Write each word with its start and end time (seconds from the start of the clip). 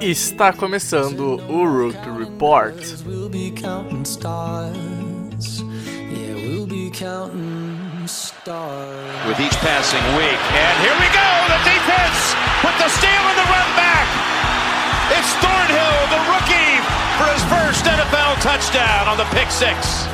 Está 0.00 0.52
começando 0.52 1.40
o 1.48 1.64
Rookie 1.64 2.10
Report. 2.18 2.74
With 9.26 9.40
each 9.40 9.56
passing 9.60 10.02
week, 10.16 10.38
and 10.52 10.74
here 10.84 10.94
we 11.00 11.08
go, 11.08 11.30
the 11.48 11.58
defense 11.64 12.34
with 12.62 12.76
the 12.78 12.88
steal 12.88 13.24
and 13.30 13.38
the 13.38 13.48
run 13.48 13.70
back. 13.76 14.06
It's 15.16 15.32
Thornhill, 15.40 16.00
the 16.10 16.22
rookie, 16.32 16.80
for 17.18 17.26
his 17.32 17.42
first 17.48 17.84
NFL 17.84 18.40
touchdown 18.42 19.08
on 19.08 19.16
the 19.16 19.24
pick 19.34 19.50
six. 19.50 20.13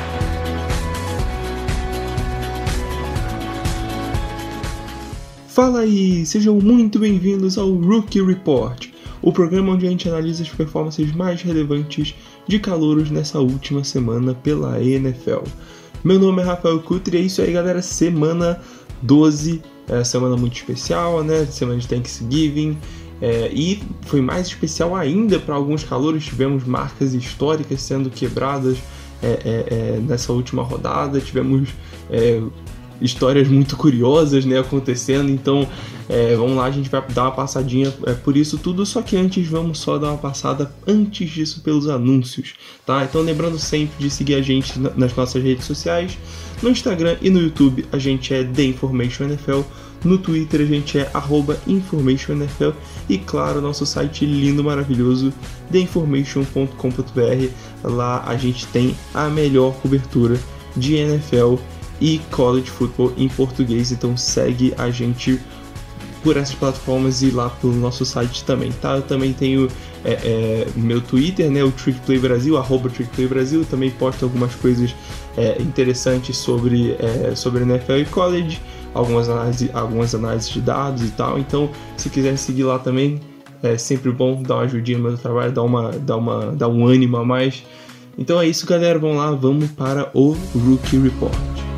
Fala 5.53 5.81
aí, 5.81 6.25
sejam 6.25 6.55
muito 6.61 6.97
bem-vindos 6.97 7.57
ao 7.57 7.73
Rookie 7.73 8.21
Report, 8.21 8.87
o 9.21 9.33
programa 9.33 9.73
onde 9.73 9.85
a 9.85 9.89
gente 9.89 10.07
analisa 10.07 10.43
as 10.43 10.49
performances 10.49 11.13
mais 11.13 11.41
relevantes 11.41 12.15
de 12.47 12.57
calouros 12.57 13.11
nessa 13.11 13.37
última 13.37 13.83
semana 13.83 14.33
pela 14.33 14.81
NFL. 14.81 15.43
Meu 16.05 16.17
nome 16.17 16.41
é 16.41 16.45
Rafael 16.45 16.79
Kutre 16.79 17.17
e 17.17 17.19
é 17.19 17.23
isso 17.25 17.41
aí, 17.41 17.51
galera. 17.51 17.81
Semana 17.81 18.61
12, 19.01 19.61
é 19.89 20.01
semana 20.05 20.37
muito 20.37 20.55
especial, 20.55 21.21
né? 21.21 21.45
Semana 21.45 21.79
de 21.79 21.87
Thanksgiving. 21.89 22.77
É, 23.21 23.51
e 23.53 23.83
foi 24.03 24.21
mais 24.21 24.47
especial 24.47 24.95
ainda 24.95 25.37
para 25.37 25.53
alguns 25.53 25.83
calouros. 25.83 26.23
Tivemos 26.23 26.63
marcas 26.63 27.13
históricas 27.13 27.81
sendo 27.81 28.09
quebradas 28.09 28.77
é, 29.21 29.27
é, 29.27 29.65
é 29.69 29.99
nessa 29.99 30.31
última 30.31 30.63
rodada. 30.63 31.19
Tivemos 31.19 31.67
é, 32.09 32.41
histórias 33.01 33.47
muito 33.47 33.75
curiosas 33.75 34.45
né, 34.45 34.59
acontecendo. 34.59 35.29
Então, 35.29 35.67
é, 36.07 36.35
vamos 36.35 36.55
lá, 36.55 36.65
a 36.65 36.71
gente 36.71 36.89
vai 36.89 37.03
dar 37.09 37.23
uma 37.23 37.31
passadinha 37.31 37.93
é, 38.05 38.13
por 38.13 38.37
isso 38.37 38.57
tudo. 38.57 38.85
Só 38.85 39.01
que 39.01 39.17
antes, 39.17 39.47
vamos 39.47 39.79
só 39.79 39.97
dar 39.97 40.09
uma 40.09 40.17
passada 40.17 40.71
antes 40.87 41.29
disso 41.29 41.61
pelos 41.61 41.89
anúncios, 41.89 42.53
tá? 42.85 43.03
Então, 43.03 43.21
lembrando 43.21 43.57
sempre 43.57 43.95
de 43.97 44.09
seguir 44.09 44.35
a 44.35 44.41
gente 44.41 44.79
nas 44.79 45.15
nossas 45.15 45.43
redes 45.43 45.65
sociais. 45.65 46.17
No 46.61 46.69
Instagram 46.69 47.17
e 47.21 47.29
no 47.29 47.41
YouTube, 47.41 47.85
a 47.91 47.97
gente 47.97 48.33
é 48.33 48.43
The 48.43 48.63
Information 48.63 49.25
NFL. 49.25 49.61
No 50.03 50.17
Twitter 50.17 50.61
a 50.61 50.65
gente 50.65 50.97
é 50.97 51.11
@informationNFL 51.67 52.71
e 53.07 53.19
claro, 53.19 53.61
nosso 53.61 53.85
site 53.85 54.25
lindo, 54.25 54.63
maravilhoso, 54.63 55.31
theinformation.com.br. 55.71 57.49
Lá 57.83 58.23
a 58.25 58.35
gente 58.35 58.65
tem 58.67 58.95
a 59.13 59.29
melhor 59.29 59.73
cobertura 59.75 60.39
de 60.75 60.95
NFL 60.95 61.55
e 62.01 62.19
college 62.31 62.69
football 62.69 63.13
em 63.15 63.29
português. 63.29 63.91
Então 63.91 64.17
segue 64.17 64.73
a 64.77 64.89
gente 64.89 65.39
por 66.23 66.37
essas 66.37 66.55
plataformas 66.55 67.21
e 67.21 67.31
lá 67.31 67.49
pelo 67.49 67.73
nosso 67.73 68.05
site 68.05 68.43
também, 68.43 68.71
tá? 68.73 68.97
Eu 68.97 69.01
também 69.01 69.33
tenho 69.33 69.67
é, 70.03 70.11
é, 70.11 70.67
meu 70.75 71.01
Twitter, 71.01 71.49
né, 71.49 71.63
o 71.63 71.71
TrickPlay 71.71 72.19
Brasil, 72.19 72.57
arroba 72.57 72.89
TrickPlay 72.89 73.27
Brasil, 73.27 73.65
também 73.65 73.89
posto 73.91 74.25
algumas 74.25 74.53
coisas 74.55 74.95
é, 75.37 75.61
interessantes 75.61 76.37
sobre, 76.37 76.95
é, 76.99 77.33
sobre 77.35 77.63
NFL 77.63 77.93
e 77.93 78.05
college, 78.05 78.59
algumas 78.93 79.29
análises, 79.29 79.69
algumas 79.73 80.13
análises 80.13 80.49
de 80.49 80.61
dados 80.61 81.03
e 81.03 81.11
tal, 81.11 81.39
então 81.39 81.69
se 81.97 82.09
quiser 82.09 82.37
seguir 82.37 82.63
lá 82.63 82.79
também, 82.79 83.19
é 83.63 83.77
sempre 83.77 84.11
bom 84.11 84.41
dar 84.41 84.55
uma 84.55 84.63
ajudinha 84.63 84.97
no 84.97 85.03
meu 85.09 85.17
trabalho, 85.17 85.51
dar, 85.51 85.63
uma, 85.63 85.91
dar, 85.91 86.17
uma, 86.17 86.51
dar 86.51 86.67
um 86.67 86.85
ânimo 86.87 87.17
a 87.17 87.25
mais. 87.25 87.63
Então 88.17 88.41
é 88.41 88.47
isso, 88.47 88.65
galera, 88.65 88.97
vamos 88.97 89.17
lá, 89.17 89.31
vamos 89.31 89.69
para 89.71 90.09
o 90.15 90.35
Rookie 90.55 90.97
Report. 90.97 91.70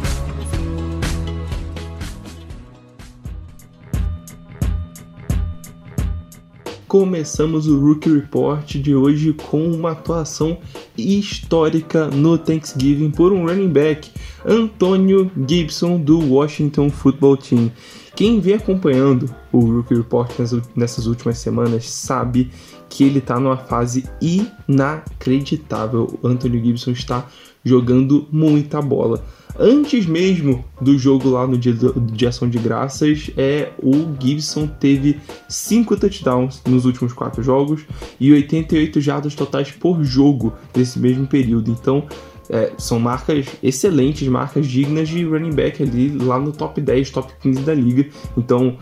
Começamos 6.94 7.66
o 7.66 7.80
Rookie 7.80 8.14
Report 8.14 8.76
de 8.76 8.94
hoje 8.94 9.34
com 9.34 9.66
uma 9.72 9.94
atuação 9.94 10.60
histórica 10.96 12.06
no 12.06 12.38
Thanksgiving 12.38 13.10
por 13.10 13.34
um 13.34 13.48
running 13.48 13.70
back, 13.70 14.12
Antonio 14.46 15.32
Gibson 15.48 16.00
do 16.00 16.20
Washington 16.20 16.92
Football 16.92 17.38
Team. 17.38 17.72
Quem 18.16 18.40
vem 18.40 18.54
acompanhando 18.54 19.28
o 19.52 19.62
Rookie 19.62 19.96
Report 19.96 20.32
nessas 20.76 21.08
últimas 21.08 21.40
semanas 21.40 21.90
sabe 21.90 22.52
que 22.88 23.04
ele 23.04 23.18
está 23.18 23.40
numa 23.40 23.58
fase 23.58 24.08
inacreditável. 24.22 26.20
O 26.22 26.30
Gibson 26.30 26.92
está 26.92 27.28
jogando 27.64 28.28
muita 28.32 28.82
bola. 28.82 29.24
Antes 29.58 30.08
mesmo 30.08 30.66
do 30.82 30.98
jogo 30.98 31.30
lá 31.30 31.46
no 31.46 31.58
dia 31.58 31.74
de 31.74 32.26
ação 32.26 32.50
de 32.50 32.58
graças, 32.58 33.30
é 33.38 33.72
o 33.82 34.16
Gibson 34.20 34.66
teve 34.66 35.20
5 35.48 35.96
touchdowns 35.98 36.62
nos 36.66 36.86
últimos 36.86 37.14
4 37.14 37.44
jogos 37.44 37.82
e 38.20 38.32
88 38.32 39.00
jardas 39.00 39.36
totais 39.36 39.70
por 39.72 40.04
jogo 40.04 40.54
nesse 40.76 40.98
mesmo 40.98 41.28
período. 41.28 41.70
Então, 41.70 42.08
é, 42.50 42.74
são 42.80 43.00
marcas 43.00 43.46
excelentes, 43.62 44.28
marcas 44.28 44.66
dignas 44.66 45.08
de 45.08 45.24
running 45.24 45.54
back 45.54 45.84
ali 45.84 46.10
lá 46.10 46.40
no 46.40 46.52
top 46.52 46.82
10, 46.82 47.12
top 47.12 47.32
15 47.40 47.62
da 47.62 47.76
liga. 47.76 48.10
Então, 48.36 48.78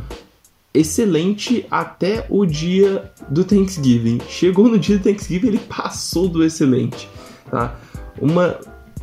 excelente 0.73 1.65
até 1.69 2.25
o 2.29 2.45
dia 2.45 3.11
do 3.29 3.43
Thanksgiving. 3.43 4.19
Chegou 4.29 4.69
no 4.69 4.79
dia 4.79 4.97
do 4.97 5.03
Thanksgiving, 5.03 5.47
ele 5.47 5.59
passou 5.59 6.29
do 6.29 6.43
excelente, 6.45 7.09
tá? 7.49 7.77
Uma 8.19 8.57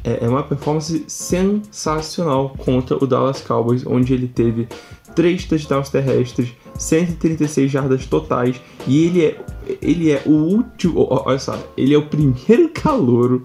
é, 0.05 0.25
é 0.25 0.29
uma 0.29 0.43
performance 0.43 1.05
sensacional 1.07 2.55
contra 2.59 2.97
o 3.03 3.07
Dallas 3.07 3.41
Cowboys, 3.41 3.87
onde 3.87 4.15
ele 4.15 4.29
teve 4.29 4.69
3 5.15 5.45
touchdowns 5.45 5.89
terrestres, 5.89 6.51
136 6.79 7.71
jardas 7.71 8.07
totais, 8.07 8.61
e 8.87 9.07
ele 9.07 9.25
é, 9.25 9.41
ele 9.83 10.11
é 10.11 10.23
o 10.27 10.33
último, 10.33 11.07
olha 11.11 11.39
só, 11.39 11.59
ele 11.77 11.95
é 11.95 11.99
o 11.99 12.07
primeiro 12.07 12.69
calouro 12.75 13.45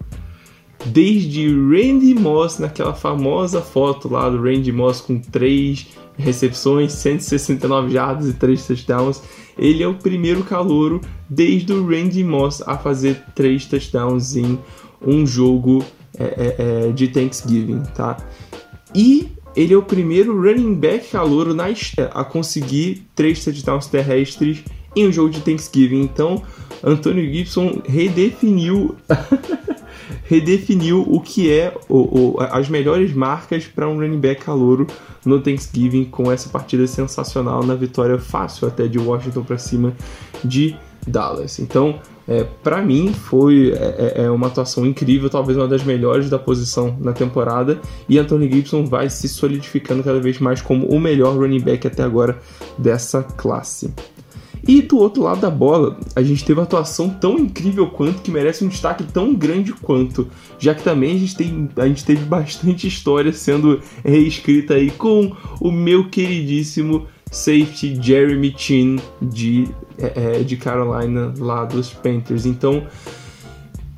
desde 0.85 1.47
Randy 1.47 2.13
Moss, 2.13 2.59
naquela 2.59 2.93
famosa 2.93 3.61
foto 3.61 4.09
lá 4.09 4.29
do 4.29 4.41
Randy 4.41 4.71
Moss 4.71 5.01
com 5.01 5.19
3 5.19 5.87
recepções, 6.17 6.93
169 6.93 7.91
jardas 7.91 8.27
e 8.27 8.33
3 8.33 8.67
touchdowns. 8.67 9.21
Ele 9.57 9.83
é 9.83 9.87
o 9.87 9.95
primeiro 9.95 10.43
calouro 10.43 11.01
desde 11.29 11.73
o 11.73 11.87
Randy 11.87 12.23
Moss 12.23 12.61
a 12.65 12.77
fazer 12.77 13.23
3 13.35 13.65
touchdowns 13.65 14.35
em 14.35 14.59
um 15.05 15.25
jogo 15.25 15.83
é, 16.17 16.23
é, 16.23 16.55
é, 16.57 16.91
de 16.91 17.07
Thanksgiving, 17.07 17.83
tá? 17.95 18.17
E 18.93 19.31
ele 19.55 19.73
é 19.73 19.77
o 19.77 19.83
primeiro 19.83 20.35
running 20.35 20.75
back 20.75 21.09
calouro 21.09 21.53
na 21.53 21.65
a 22.13 22.23
conseguir 22.23 23.07
três 23.15 23.43
touchdowns 23.43 23.87
terrestres 23.87 24.63
em 24.95 25.07
um 25.07 25.11
jogo 25.11 25.29
de 25.29 25.41
Thanksgiving. 25.41 26.01
Então, 26.01 26.41
Antônio 26.83 27.23
Gibson 27.31 27.81
redefiniu 27.85 28.95
redefiniu 30.25 31.01
o 31.01 31.19
que 31.19 31.51
é 31.51 31.75
o, 31.89 31.97
o, 31.97 32.35
as 32.39 32.69
melhores 32.69 33.13
marcas 33.13 33.65
para 33.65 33.87
um 33.87 33.97
running 33.99 34.19
back 34.19 34.43
calouro 34.43 34.87
no 35.25 35.39
Thanksgiving 35.39 36.05
com 36.05 36.31
essa 36.31 36.49
partida 36.49 36.87
sensacional 36.87 37.63
na 37.63 37.75
vitória 37.75 38.17
fácil 38.17 38.67
até 38.67 38.87
de 38.87 38.99
Washington 38.99 39.43
para 39.43 39.57
cima 39.57 39.93
de 40.43 40.75
Dallas. 41.07 41.59
Então, 41.59 41.99
é, 42.27 42.43
para 42.63 42.81
mim 42.81 43.13
foi 43.13 43.71
é, 43.71 43.75
é, 44.17 44.23
é, 44.23 44.29
uma 44.29 44.47
atuação 44.47 44.85
incrível, 44.85 45.29
talvez 45.29 45.57
uma 45.57 45.67
das 45.67 45.83
melhores 45.83 46.29
da 46.29 46.39
posição 46.39 46.95
na 46.99 47.11
temporada. 47.11 47.79
E 48.07 48.17
Anthony 48.17 48.51
Gibson 48.51 48.85
vai 48.85 49.09
se 49.09 49.27
solidificando 49.27 50.03
cada 50.03 50.19
vez 50.19 50.39
mais 50.39 50.61
como 50.61 50.87
o 50.87 50.99
melhor 50.99 51.37
running 51.37 51.61
back 51.61 51.85
até 51.85 52.03
agora 52.03 52.39
dessa 52.77 53.23
classe. 53.23 53.93
E 54.65 54.81
do 54.81 54.97
outro 54.97 55.23
lado 55.23 55.41
da 55.41 55.49
bola, 55.49 55.97
a 56.15 56.21
gente 56.21 56.45
teve 56.45 56.57
uma 56.57 56.63
atuação 56.63 57.09
tão 57.09 57.37
incrível 57.37 57.87
quanto 57.87 58.21
que 58.21 58.31
merece 58.31 58.63
um 58.63 58.69
destaque 58.69 59.03
tão 59.03 59.35
grande 59.35 59.73
quanto, 59.73 60.29
já 60.57 60.73
que 60.73 60.81
também 60.81 61.15
a 61.15 61.19
gente, 61.19 61.35
tem, 61.35 61.69
a 61.75 61.85
gente 61.85 62.05
teve 62.05 62.23
bastante 62.23 62.87
história 62.87 63.33
sendo 63.33 63.81
reescrita 64.05 64.75
aí 64.75 64.89
com 64.89 65.35
o 65.59 65.69
meu 65.69 66.09
queridíssimo 66.09 67.05
safety 67.29 67.99
Jeremy 68.01 68.53
Chin 68.55 68.99
de, 69.21 69.67
é, 69.97 70.39
é, 70.39 70.43
de 70.43 70.57
Carolina, 70.57 71.33
lá 71.37 71.65
dos 71.65 71.93
Panthers. 71.93 72.45
Então, 72.45 72.85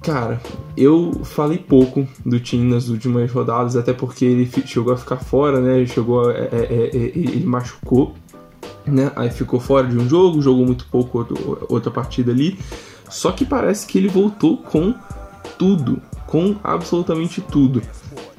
cara, 0.02 0.40
eu 0.76 1.12
falei 1.24 1.58
pouco 1.58 2.08
do 2.26 2.44
Chin 2.46 2.64
nas 2.66 2.90
últimas 2.90 3.32
rodadas, 3.32 3.76
até 3.76 3.94
porque 3.94 4.26
ele 4.26 4.50
chegou 4.66 4.94
a 4.94 4.98
ficar 4.98 5.18
fora, 5.18 5.60
né? 5.60 5.78
Ele 5.78 5.88
chegou, 5.88 6.30
a, 6.30 6.34
é, 6.34 6.50
é, 6.52 6.90
é 6.94 6.96
ele 6.96 7.46
machucou, 7.46 8.14
né? 8.86 9.12
Aí 9.16 9.30
ficou 9.30 9.60
fora 9.60 9.88
de 9.88 9.98
um 9.98 10.08
jogo, 10.08 10.42
jogou 10.42 10.66
muito 10.66 10.86
pouco 10.92 11.20
outro, 11.20 11.66
outra 11.70 11.92
partida 11.92 12.32
ali. 12.32 12.58
Só 13.10 13.32
que 13.32 13.46
parece 13.46 13.86
que 13.88 13.98
ele 13.98 14.08
voltou 14.08 14.58
com 14.58 14.94
tudo, 15.58 16.02
com 16.26 16.56
absolutamente 16.64 17.42
tudo. 17.42 17.82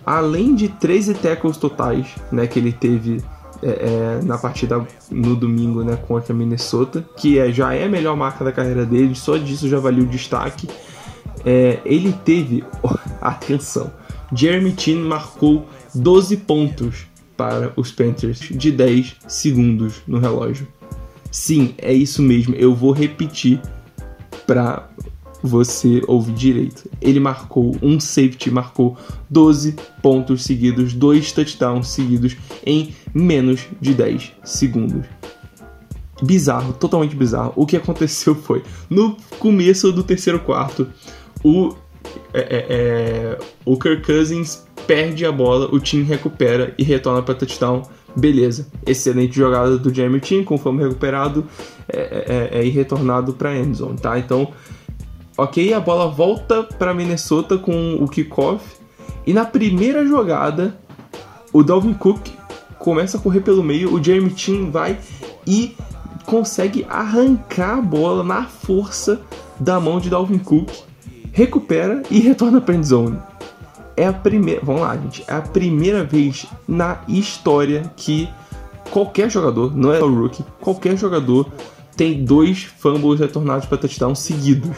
Além 0.05 0.55
de 0.55 0.69
13 0.69 1.15
tackles 1.15 1.57
totais, 1.57 2.07
né, 2.31 2.47
que 2.47 2.59
ele 2.59 2.73
teve 2.73 3.23
é, 3.67 4.21
é, 4.21 4.25
na 4.25 4.39
partida 4.39 4.87
no 5.11 5.35
domingo 5.35 5.83
né, 5.83 5.97
contra 6.07 6.33
Minnesota, 6.33 7.05
que 7.17 7.37
é, 7.39 7.51
já 7.51 7.75
é 7.75 7.85
a 7.85 7.89
melhor 7.89 8.17
marca 8.17 8.45
da 8.45 8.53
carreira 8.53 8.87
dele, 8.87 9.17
só 9.17 9.37
disso 9.37 9.69
já 9.69 9.81
valeu 9.81 10.05
o 10.05 10.07
destaque. 10.07 10.69
É, 11.45 11.81
ele 11.85 12.13
teve, 12.25 12.65
atenção, 13.21 13.91
Jeremy 14.33 14.73
Chin 14.79 15.01
marcou 15.01 15.67
12 15.93 16.37
pontos 16.39 17.07
para 17.37 17.73
os 17.77 17.91
Panthers 17.91 18.39
de 18.39 18.71
10 18.71 19.17
segundos 19.27 19.97
no 20.07 20.21
relógio. 20.21 20.69
Sim, 21.31 21.75
é 21.79 21.93
isso 21.93 22.23
mesmo. 22.23 22.55
Eu 22.55 22.73
vou 22.75 22.93
repetir 22.93 23.61
para 24.47 24.89
você 25.43 26.03
ouvir 26.07 26.33
direito. 26.33 26.89
Ele 27.01 27.21
marcou 27.21 27.77
um 27.83 28.01
safety, 28.01 28.51
marcou 28.51 28.97
12 29.29 29.77
pontos 30.03 30.45
seguidos, 30.45 30.93
dois 30.93 31.33
touchdowns 31.33 31.89
seguidos 31.89 32.37
em 32.65 32.95
menos 33.15 33.67
de 33.81 33.95
10 33.95 34.33
segundos. 34.45 35.07
Bizarro, 36.23 36.73
totalmente 36.73 37.15
bizarro. 37.15 37.53
O 37.57 37.67
que 37.67 37.77
aconteceu 37.77 38.35
foi, 38.37 38.63
no 38.89 39.17
começo 39.39 39.93
do 39.93 40.03
terceiro 40.03 40.41
quarto, 40.41 40.89
o, 41.45 41.75
é, 42.33 42.41
é, 42.41 42.67
é 42.69 43.39
o 43.65 43.79
Kirk 43.79 44.03
Cousins 44.05 44.67
perde 44.87 45.27
a 45.27 45.33
bola, 45.33 45.69
o 45.73 45.81
time 45.81 46.05
recupera 46.05 46.75
e 46.79 46.83
retorna 46.83 47.23
para 47.23 47.35
touchdown. 47.35 47.83
Beleza, 48.17 48.67
excelente 48.87 49.37
jogada 49.37 49.77
do 49.77 49.93
Jeremy 49.93 50.21
Team, 50.21 50.43
conforme 50.43 50.83
recuperado 50.83 51.45
é, 51.87 51.99
é, 51.99 52.59
é, 52.61 52.67
é 52.67 52.71
retornado 52.71 53.35
para 53.35 53.55
endzone, 53.55 53.99
tá? 53.99 54.19
Então, 54.19 54.51
ok, 55.37 55.73
a 55.73 55.81
bola 55.81 56.09
volta 56.09 56.63
para 56.63 56.95
Minnesota 56.95 57.59
com 57.59 57.97
o 58.01 58.09
kickoff 58.09 58.65
e 59.27 59.33
na 59.33 59.45
primeira 59.45 60.07
jogada 60.07 60.79
o 61.53 61.63
Dalvin 61.63 61.95
Cook 61.95 62.29
começa 62.79 63.17
a 63.19 63.21
correr 63.21 63.41
pelo 63.41 63.63
meio, 63.63 63.95
o 63.95 64.03
Jeremy 64.03 64.31
Team 64.31 64.71
vai 64.71 64.99
e 65.47 65.77
consegue 66.25 66.87
arrancar 66.89 67.79
a 67.79 67.83
bola 67.83 68.23
na 68.23 68.45
força 68.45 69.21
da 69.59 69.81
mão 69.81 69.99
de 69.99 70.11
Dalvin 70.11 70.39
Cook, 70.39 70.71
recupera 71.33 72.03
e 72.11 72.21
retorna 72.21 72.61
para 72.61 72.75
endzone 72.75 73.19
é 73.97 74.07
a 74.07 74.13
primeira. 74.13 74.61
Vamos 74.63 74.83
lá, 74.83 74.97
gente. 74.97 75.25
É 75.27 75.35
a 75.35 75.41
primeira 75.41 76.05
vez 76.05 76.47
na 76.69 77.01
história 77.09 77.91
que 77.97 78.29
qualquer 78.91 79.31
jogador, 79.31 79.75
não 79.75 79.93
é 79.93 80.01
o 80.01 80.15
rookie, 80.15 80.45
qualquer 80.61 80.97
jogador 80.97 81.51
tem 81.97 82.25
dois 82.25 82.65
fumbles 82.65 83.19
retornados 83.19 83.67
para 83.67 83.79
touchdown 83.79 84.15
seguidos. 84.15 84.77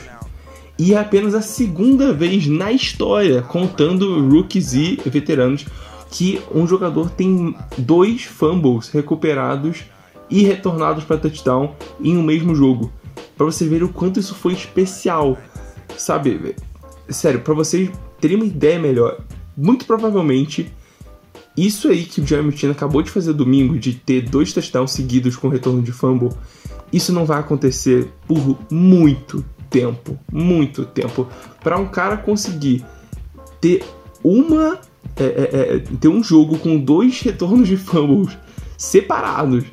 E 0.79 0.95
é 0.95 0.99
apenas 0.99 1.35
a 1.35 1.43
segunda 1.43 2.13
vez 2.13 2.47
na 2.47 2.71
história, 2.71 3.43
contando 3.43 4.29
rookies 4.29 4.75
e 4.75 4.97
veteranos, 5.07 5.67
que 6.11 6.41
um 6.55 6.69
jogador 6.69 7.11
tem 7.11 7.55
dois 7.77 8.23
fumbles 8.23 8.89
recuperados 8.89 9.85
e 10.31 10.43
retornados 10.43 11.03
para 11.03 11.19
touchdown 11.19 11.75
em 12.01 12.17
um 12.17 12.23
mesmo 12.23 12.55
jogo. 12.55 12.93
Para 13.37 13.47
você 13.47 13.67
ver 13.67 13.83
o 13.83 13.89
quanto 13.89 14.21
isso 14.21 14.35
foi 14.35 14.53
especial. 14.53 15.37
Sabe? 15.97 16.55
Sério, 17.09 17.41
para 17.41 17.55
vocês 17.55 17.91
teria 18.21 18.37
uma 18.37 18.47
ideia 18.47 18.79
melhor. 18.79 19.19
Muito 19.57 19.85
provavelmente, 19.85 20.73
isso 21.57 21.89
aí 21.89 22.05
que 22.05 22.21
o 22.21 22.27
Jeremy 22.27 22.57
Chin 22.57 22.71
acabou 22.71 23.03
de 23.03 23.11
fazer 23.11 23.33
domingo, 23.33 23.77
de 23.77 23.95
ter 23.95 24.23
dois 24.23 24.53
touchdowns 24.53 24.93
seguidos 24.93 25.35
com 25.35 25.49
retorno 25.49 25.83
de 25.83 25.91
fumble, 25.91 26.31
isso 26.93 27.13
não 27.13 27.27
vai 27.27 27.41
acontecer 27.41 28.09
por 28.29 28.57
muito 28.71 29.45
tempo. 29.71 30.19
Muito 30.33 30.85
tempo. 30.85 31.27
Para 31.63 31.79
um 31.79 31.87
cara 31.87 32.17
conseguir 32.17 32.85
ter 33.61 33.85
uma. 34.23 34.79
É, 35.17 35.25
é, 35.25 35.77
é, 35.77 35.79
ter 36.01 36.09
um 36.09 36.23
jogo 36.23 36.59
com 36.59 36.79
dois 36.79 37.21
retornos 37.21 37.67
de 37.67 37.77
fumbles 37.77 38.37
separados. 38.77 39.65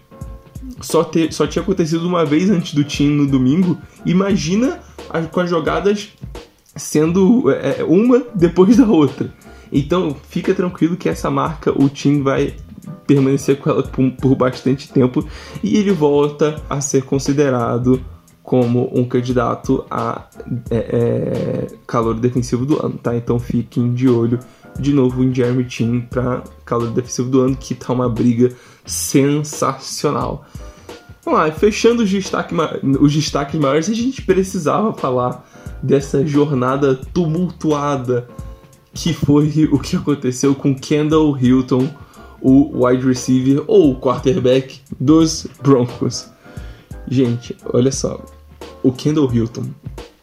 Só, 0.81 1.03
ter, 1.03 1.31
só 1.31 1.45
tinha 1.45 1.61
acontecido 1.61 2.07
uma 2.07 2.25
vez 2.25 2.49
antes 2.49 2.73
do 2.73 2.83
time 2.83 3.13
no 3.13 3.27
domingo. 3.27 3.77
Imagina 4.05 4.79
as, 5.09 5.27
com 5.27 5.39
as 5.39 5.49
jogadas 5.49 6.09
sendo 6.75 7.49
é, 7.51 7.83
uma 7.83 8.23
depois 8.33 8.77
da 8.77 8.85
outra. 8.85 9.33
Então 9.71 10.15
fica 10.29 10.53
tranquilo 10.53 10.97
que 10.97 11.09
essa 11.09 11.29
marca 11.29 11.71
o 11.71 11.89
Tim 11.89 12.21
vai 12.21 12.55
permanecer 13.05 13.57
com 13.57 13.69
ela 13.69 13.83
por, 13.83 14.11
por 14.11 14.35
bastante 14.35 14.91
tempo 14.91 15.27
e 15.63 15.77
ele 15.77 15.91
volta 15.91 16.61
a 16.69 16.81
ser 16.81 17.03
considerado 17.03 18.03
como 18.45 18.91
um 18.93 19.03
candidato 19.03 19.83
a 19.89 20.27
é, 20.69 20.77
é, 20.77 21.67
calor 21.87 22.13
defensivo 22.13 22.63
do 22.63 22.85
ano, 22.85 22.97
tá? 23.01 23.15
Então 23.15 23.39
fiquem 23.39 23.91
de 23.91 24.07
olho 24.07 24.39
de 24.79 24.93
novo 24.93 25.23
em 25.23 25.33
Jeremy 25.33 25.65
Tim 25.65 26.01
para 26.01 26.43
calor 26.63 26.91
defensivo 26.91 27.27
do 27.27 27.41
ano, 27.41 27.55
que 27.55 27.73
tá 27.73 27.91
uma 27.91 28.07
briga 28.07 28.51
sensacional. 28.85 30.45
Vamos 31.23 31.39
lá, 31.39 31.51
fechando 31.51 32.03
os 32.03 32.09
destaques, 32.11 32.55
os 32.99 33.11
destaques 33.11 33.59
maiores, 33.59 33.89
a 33.89 33.93
gente 33.93 34.21
precisava 34.21 34.93
falar 34.93 35.43
dessa 35.81 36.25
jornada 36.25 36.95
tumultuada 36.95 38.27
que 38.93 39.11
foi 39.11 39.67
o 39.71 39.79
que 39.79 39.95
aconteceu 39.95 40.53
com 40.53 40.73
Kendall 40.73 41.37
Hilton, 41.37 41.89
o 42.39 42.85
wide 42.85 43.05
receiver 43.05 43.63
ou 43.65 43.99
quarterback 43.99 44.79
dos 44.99 45.47
Broncos. 45.61 46.29
Gente, 47.07 47.55
olha 47.73 47.91
só, 47.91 48.23
o 48.85 48.91
Kendall 48.91 49.33
Hilton, 49.33 49.65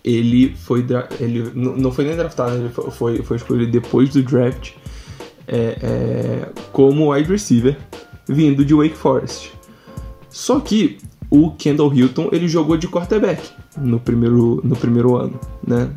ele 0.04 0.54
foi 0.54 0.86
ele 1.18 1.50
não 1.52 1.90
foi 1.90 2.04
nem 2.04 2.14
draftado, 2.14 2.54
ele 2.54 2.68
foi, 2.68 3.20
foi 3.22 3.36
escolhido 3.36 3.72
depois 3.72 4.10
do 4.10 4.22
draft 4.22 4.70
é, 5.48 5.76
é, 5.82 6.48
como 6.70 7.12
wide 7.12 7.28
receiver 7.28 7.76
vindo 8.28 8.64
de 8.64 8.72
Wake 8.72 8.96
Forest. 8.96 9.52
Só 10.30 10.60
que 10.60 10.98
o 11.28 11.50
Kendall 11.50 11.92
Hilton 11.92 12.28
ele 12.30 12.46
jogou 12.46 12.76
de 12.76 12.86
quarterback 12.86 13.50
no 13.76 13.98
primeiro, 13.98 14.60
no 14.62 14.76
primeiro 14.76 15.16
ano, 15.16 15.40
né? 15.66 15.90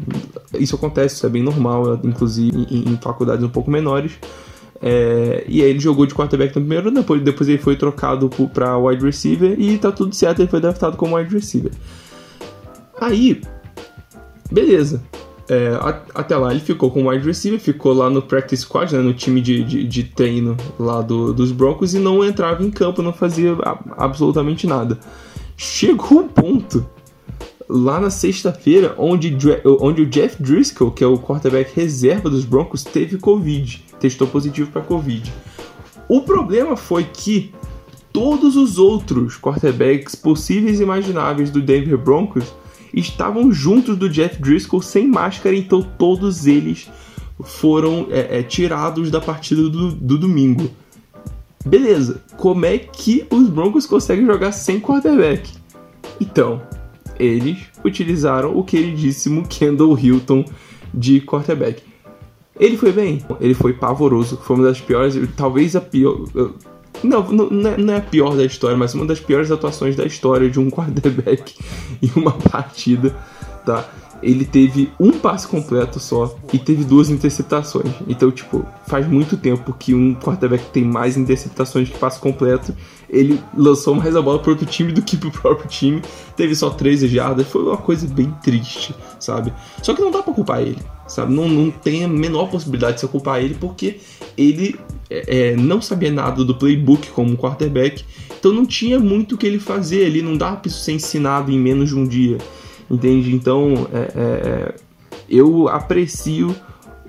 Isso 0.57 0.75
acontece, 0.75 1.17
isso 1.17 1.25
é 1.27 1.29
bem 1.29 1.43
normal, 1.43 1.99
inclusive 2.03 2.65
em, 2.71 2.93
em 2.93 2.97
faculdades 2.97 3.45
um 3.45 3.49
pouco 3.49 3.69
menores. 3.69 4.13
É, 4.81 5.45
e 5.47 5.61
aí 5.61 5.69
ele 5.69 5.79
jogou 5.79 6.07
de 6.07 6.15
quarterback 6.15 6.55
no 6.55 6.61
primeiro 6.61 6.87
ano, 6.87 6.97
depois, 6.97 7.21
depois 7.21 7.47
ele 7.47 7.59
foi 7.59 7.75
trocado 7.75 8.27
para 8.51 8.75
wide 8.75 9.05
receiver 9.05 9.55
e 9.59 9.77
tá 9.77 9.91
tudo 9.91 10.15
certo, 10.15 10.41
ele 10.41 10.49
foi 10.49 10.59
draftado 10.59 10.97
como 10.97 11.15
wide 11.15 11.33
receiver. 11.33 11.71
Aí, 12.99 13.41
beleza. 14.51 15.01
É, 15.47 15.77
até 16.15 16.35
lá 16.35 16.49
ele 16.51 16.59
ficou 16.59 16.89
com 16.89 17.07
wide 17.07 17.25
receiver, 17.25 17.59
ficou 17.59 17.93
lá 17.93 18.09
no 18.09 18.19
practice 18.19 18.63
squad, 18.63 18.95
né, 18.95 18.99
no 18.99 19.13
time 19.13 19.41
de, 19.41 19.63
de, 19.63 19.83
de 19.83 20.03
treino 20.03 20.57
lá 20.79 21.01
do, 21.01 21.31
dos 21.31 21.51
Broncos 21.51 21.93
e 21.93 21.99
não 21.99 22.25
entrava 22.25 22.63
em 22.63 22.71
campo, 22.71 23.03
não 23.03 23.13
fazia 23.13 23.55
absolutamente 23.95 24.65
nada. 24.65 24.97
Chegou 25.55 26.21
um 26.21 26.27
ponto 26.27 26.83
lá 27.69 27.99
na 27.99 28.09
sexta-feira, 28.09 28.95
onde, 28.97 29.37
onde 29.79 30.01
o 30.01 30.05
Jeff 30.07 30.41
Driscoll, 30.41 30.91
que 30.91 31.03
é 31.03 31.07
o 31.07 31.17
quarterback 31.17 31.71
reserva 31.75 32.29
dos 32.29 32.43
Broncos, 32.43 32.83
teve 32.83 33.17
Covid, 33.17 33.83
testou 33.99 34.27
positivo 34.27 34.71
para 34.71 34.81
Covid. 34.81 35.31
O 36.07 36.21
problema 36.21 36.75
foi 36.75 37.03
que 37.03 37.53
todos 38.11 38.55
os 38.55 38.77
outros 38.77 39.37
quarterbacks 39.37 40.15
possíveis 40.15 40.79
e 40.79 40.83
imagináveis 40.83 41.51
do 41.51 41.61
Denver 41.61 41.97
Broncos 41.97 42.45
estavam 42.95 43.51
juntos 43.51 43.97
do 43.97 44.09
Jeff 44.09 44.41
Driscoll 44.41 44.81
sem 44.81 45.07
máscara, 45.07 45.55
então 45.55 45.81
todos 45.81 46.47
eles 46.47 46.89
foram 47.43 48.07
é, 48.09 48.39
é, 48.39 48.43
tirados 48.43 49.11
da 49.11 49.19
partida 49.19 49.63
do, 49.63 49.91
do 49.91 50.17
domingo. 50.17 50.69
Beleza, 51.65 52.23
como 52.37 52.65
é 52.65 52.77
que 52.77 53.25
os 53.29 53.49
Broncos 53.49 53.85
conseguem 53.85 54.25
jogar 54.25 54.51
sem 54.51 54.79
quarterback? 54.79 55.51
Então, 56.21 56.61
eles 57.19 57.57
utilizaram 57.83 58.57
o 58.57 58.63
queridíssimo 58.63 59.45
Kendall 59.47 59.97
Hilton 59.97 60.45
de 60.93 61.19
quarterback. 61.21 61.83
Ele 62.57 62.77
foi 62.77 62.91
bem, 62.93 63.25
ele 63.41 63.53
foi 63.53 63.73
pavoroso, 63.73 64.37
foi 64.37 64.55
uma 64.55 64.65
das 64.65 64.79
piores, 64.79 65.17
talvez 65.35 65.75
a 65.75 65.81
pior. 65.81 66.25
Não, 67.05 67.23
não, 67.31 67.69
é, 67.69 67.77
não 67.77 67.93
é 67.93 67.97
a 67.97 68.01
pior 68.01 68.35
da 68.35 68.43
história, 68.43 68.75
mas 68.75 68.93
uma 68.93 69.05
das 69.05 69.19
piores 69.19 69.51
atuações 69.51 69.95
da 69.95 70.05
história 70.05 70.49
de 70.49 70.59
um 70.59 70.69
quarterback 70.71 71.55
em 72.01 72.11
uma 72.15 72.31
partida, 72.31 73.15
tá? 73.65 73.87
Ele 74.23 74.45
teve 74.45 74.91
um 74.99 75.11
passe 75.11 75.47
completo 75.47 75.99
só 75.99 76.35
e 76.51 76.57
teve 76.57 76.83
duas 76.83 77.09
interceptações. 77.09 77.91
Então, 78.07 78.31
tipo, 78.31 78.65
faz 78.87 79.07
muito 79.07 79.37
tempo 79.37 79.73
que 79.77 79.93
um 79.93 80.15
quarterback 80.15 80.65
tem 80.71 80.83
mais 80.83 81.15
interceptações 81.17 81.89
que 81.89 81.99
passe 81.99 82.19
completo 82.19 82.73
ele 83.09 83.41
lançou 83.55 83.95
mais 83.95 84.15
a 84.15 84.21
bola 84.21 84.39
pro 84.39 84.51
outro 84.51 84.65
time 84.65 84.91
do 84.91 85.01
que 85.01 85.17
pro 85.17 85.31
próprio 85.31 85.67
time. 85.67 86.01
Teve 86.35 86.55
só 86.55 86.69
13 86.69 87.07
jardas, 87.07 87.47
foi 87.47 87.63
uma 87.63 87.77
coisa 87.77 88.07
bem 88.07 88.31
triste, 88.43 88.95
sabe? 89.19 89.53
Só 89.81 89.93
que 89.93 90.01
não 90.01 90.11
dá 90.11 90.21
pra 90.21 90.33
culpar 90.33 90.61
ele, 90.61 90.81
sabe? 91.07 91.33
Não, 91.33 91.47
não 91.47 91.71
tem 91.71 92.03
a 92.03 92.07
menor 92.07 92.49
possibilidade 92.49 92.95
de 92.95 93.01
se 93.01 93.07
culpar 93.07 93.41
ele, 93.41 93.55
porque 93.55 93.99
ele 94.37 94.75
é, 95.09 95.51
é, 95.51 95.55
não 95.55 95.81
sabia 95.81 96.11
nada 96.11 96.43
do 96.43 96.55
playbook 96.55 97.09
como 97.11 97.37
quarterback, 97.37 98.03
então 98.37 98.53
não 98.53 98.65
tinha 98.65 98.99
muito 98.99 99.35
o 99.35 99.37
que 99.37 99.45
ele 99.45 99.59
fazer 99.59 100.05
ali, 100.05 100.21
não 100.21 100.37
dá 100.37 100.53
pra 100.53 100.69
isso 100.69 100.79
ser 100.79 100.93
ensinado 100.93 101.51
em 101.51 101.59
menos 101.59 101.89
de 101.89 101.95
um 101.95 102.05
dia, 102.05 102.37
entende? 102.89 103.33
Então, 103.33 103.87
é, 103.93 103.99
é, 103.99 104.21
é 104.71 104.75
eu 105.27 105.67
aprecio 105.67 106.55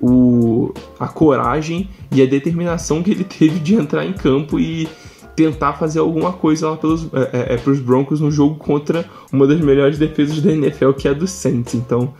o, 0.00 0.72
a 0.98 1.08
coragem 1.08 1.88
e 2.10 2.22
a 2.22 2.26
determinação 2.26 3.02
que 3.02 3.10
ele 3.10 3.24
teve 3.28 3.58
de 3.58 3.74
entrar 3.74 4.04
em 4.04 4.12
campo 4.12 4.58
e 4.58 4.88
tentar 5.34 5.74
fazer 5.74 5.98
alguma 5.98 6.32
coisa 6.32 6.70
lá 6.70 6.76
pelos, 6.76 7.04
é, 7.12 7.52
é, 7.52 7.54
é 7.54 7.56
pros 7.58 7.78
Broncos 7.78 8.20
no 8.20 8.30
jogo 8.30 8.54
contra 8.56 9.04
uma 9.30 9.46
das 9.46 9.60
melhores 9.60 9.98
defesas 9.98 10.40
da 10.40 10.50
NFL, 10.50 10.92
que 10.92 11.06
é 11.06 11.10
a 11.10 11.14
do 11.14 11.26
Saints. 11.26 11.74
Então 11.74 12.14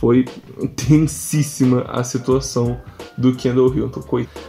foi 0.00 0.24
tensíssima 0.74 1.82
a 1.82 2.02
situação 2.02 2.80
do 3.18 3.34
Kendall 3.34 3.72
Hilton. 3.74 4.02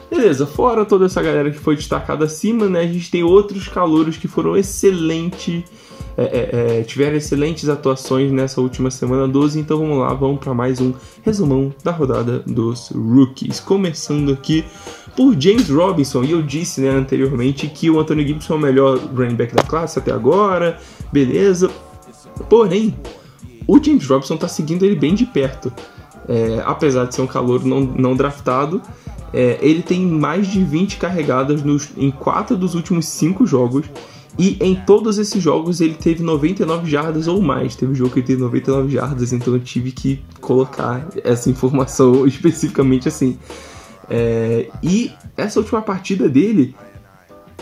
Beleza, 0.09 0.47
fora 0.47 0.85
toda 0.85 1.05
essa 1.05 1.21
galera 1.21 1.51
que 1.51 1.59
foi 1.59 1.75
destacada 1.75 2.23
acima, 2.23 2.69
né? 2.69 2.79
A 2.79 2.87
gente 2.87 3.11
tem 3.11 3.21
outros 3.21 3.67
calouros 3.67 4.15
que 4.15 4.29
foram 4.29 4.55
excelentes, 4.55 5.63
é, 6.17 6.23
é, 6.23 6.79
é, 6.79 6.83
tiveram 6.83 7.17
excelentes 7.17 7.67
atuações 7.67 8.31
nessa 8.31 8.61
última 8.61 8.89
semana 8.89 9.27
12. 9.27 9.59
Então 9.59 9.77
vamos 9.77 9.97
lá, 9.97 10.13
vamos 10.13 10.39
para 10.39 10.53
mais 10.53 10.79
um 10.79 10.93
resumão 11.21 11.73
da 11.83 11.91
rodada 11.91 12.39
dos 12.39 12.89
rookies. 12.89 13.59
Começando 13.59 14.31
aqui 14.31 14.63
por 15.17 15.35
James 15.37 15.69
Robinson. 15.69 16.23
E 16.23 16.31
eu 16.31 16.41
disse 16.41 16.79
né, 16.79 16.89
anteriormente 16.89 17.67
que 17.67 17.89
o 17.89 17.99
Anthony 17.99 18.25
Gibson 18.25 18.53
é 18.53 18.55
o 18.55 18.59
melhor 18.59 18.97
running 18.97 19.35
back 19.35 19.53
da 19.53 19.63
classe 19.63 19.99
até 19.99 20.13
agora, 20.13 20.79
beleza. 21.11 21.69
Porém, 22.49 22.95
o 23.71 23.81
James 23.81 24.05
Robinson 24.05 24.35
está 24.35 24.49
seguindo 24.49 24.83
ele 24.83 24.95
bem 24.95 25.15
de 25.15 25.25
perto. 25.25 25.71
É, 26.27 26.61
apesar 26.65 27.05
de 27.05 27.15
ser 27.15 27.21
um 27.21 27.27
calor 27.27 27.63
não, 27.63 27.79
não 27.79 28.17
draftado, 28.17 28.81
é, 29.33 29.57
ele 29.61 29.81
tem 29.81 30.05
mais 30.05 30.47
de 30.47 30.61
20 30.61 30.97
carregadas 30.97 31.63
nos, 31.63 31.89
em 31.95 32.11
4 32.11 32.57
dos 32.57 32.75
últimos 32.75 33.05
5 33.05 33.47
jogos. 33.47 33.85
E 34.37 34.57
em 34.59 34.75
todos 34.75 35.17
esses 35.17 35.41
jogos 35.41 35.79
ele 35.79 35.93
teve 35.93 36.21
99 36.21 36.89
jardas 36.91 37.29
ou 37.29 37.41
mais. 37.41 37.73
Teve 37.73 37.93
um 37.93 37.95
jogo 37.95 38.11
que 38.11 38.19
ele 38.19 38.27
teve 38.27 38.41
99 38.41 38.91
jardas, 38.91 39.31
então 39.31 39.53
eu 39.53 39.59
tive 39.61 39.93
que 39.93 40.19
colocar 40.41 41.07
essa 41.23 41.49
informação 41.49 42.27
especificamente 42.27 43.07
assim. 43.07 43.37
É, 44.09 44.67
e 44.83 45.11
essa 45.37 45.61
última 45.61 45.81
partida 45.81 46.27
dele 46.27 46.75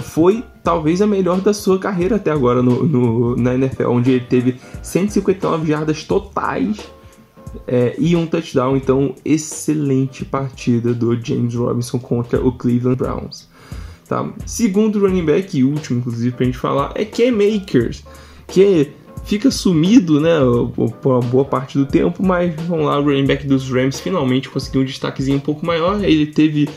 foi 0.01 0.43
talvez 0.63 1.01
a 1.01 1.07
melhor 1.07 1.41
da 1.41 1.53
sua 1.53 1.79
carreira 1.79 2.15
até 2.15 2.31
agora 2.31 2.61
no, 2.61 2.83
no 2.83 3.35
na 3.35 3.55
NFL, 3.55 3.89
onde 3.89 4.11
ele 4.11 4.25
teve 4.25 4.55
159 4.81 5.67
jardas 5.67 6.03
totais 6.03 6.77
é, 7.67 7.95
e 7.97 8.15
um 8.15 8.25
touchdown. 8.25 8.75
Então, 8.75 9.15
excelente 9.23 10.25
partida 10.25 10.93
do 10.93 11.15
James 11.23 11.55
Robinson 11.55 11.99
contra 11.99 12.43
o 12.45 12.51
Cleveland 12.51 12.97
Browns. 12.97 13.47
Tá? 14.07 14.27
Segundo 14.45 14.99
running 14.99 15.25
back, 15.25 15.57
e 15.57 15.63
último, 15.63 15.99
inclusive, 15.99 16.35
pra 16.35 16.45
gente 16.45 16.57
falar, 16.57 16.91
é 16.95 17.05
Cam 17.05 17.31
Makers, 17.31 18.03
que 18.47 18.91
fica 19.23 19.51
sumido, 19.51 20.19
né, 20.19 20.39
por 21.01 21.11
uma 21.13 21.19
boa 21.19 21.45
parte 21.45 21.77
do 21.77 21.85
tempo, 21.85 22.23
mas 22.23 22.55
vamos 22.67 22.87
lá, 22.87 22.99
o 22.99 23.03
running 23.03 23.27
back 23.27 23.45
dos 23.45 23.69
Rams 23.69 23.99
finalmente 23.99 24.49
conseguiu 24.49 24.81
um 24.81 24.85
destaquezinho 24.85 25.37
um 25.37 25.41
pouco 25.41 25.63
maior. 25.65 26.03
Ele 26.03 26.25
teve. 26.25 26.67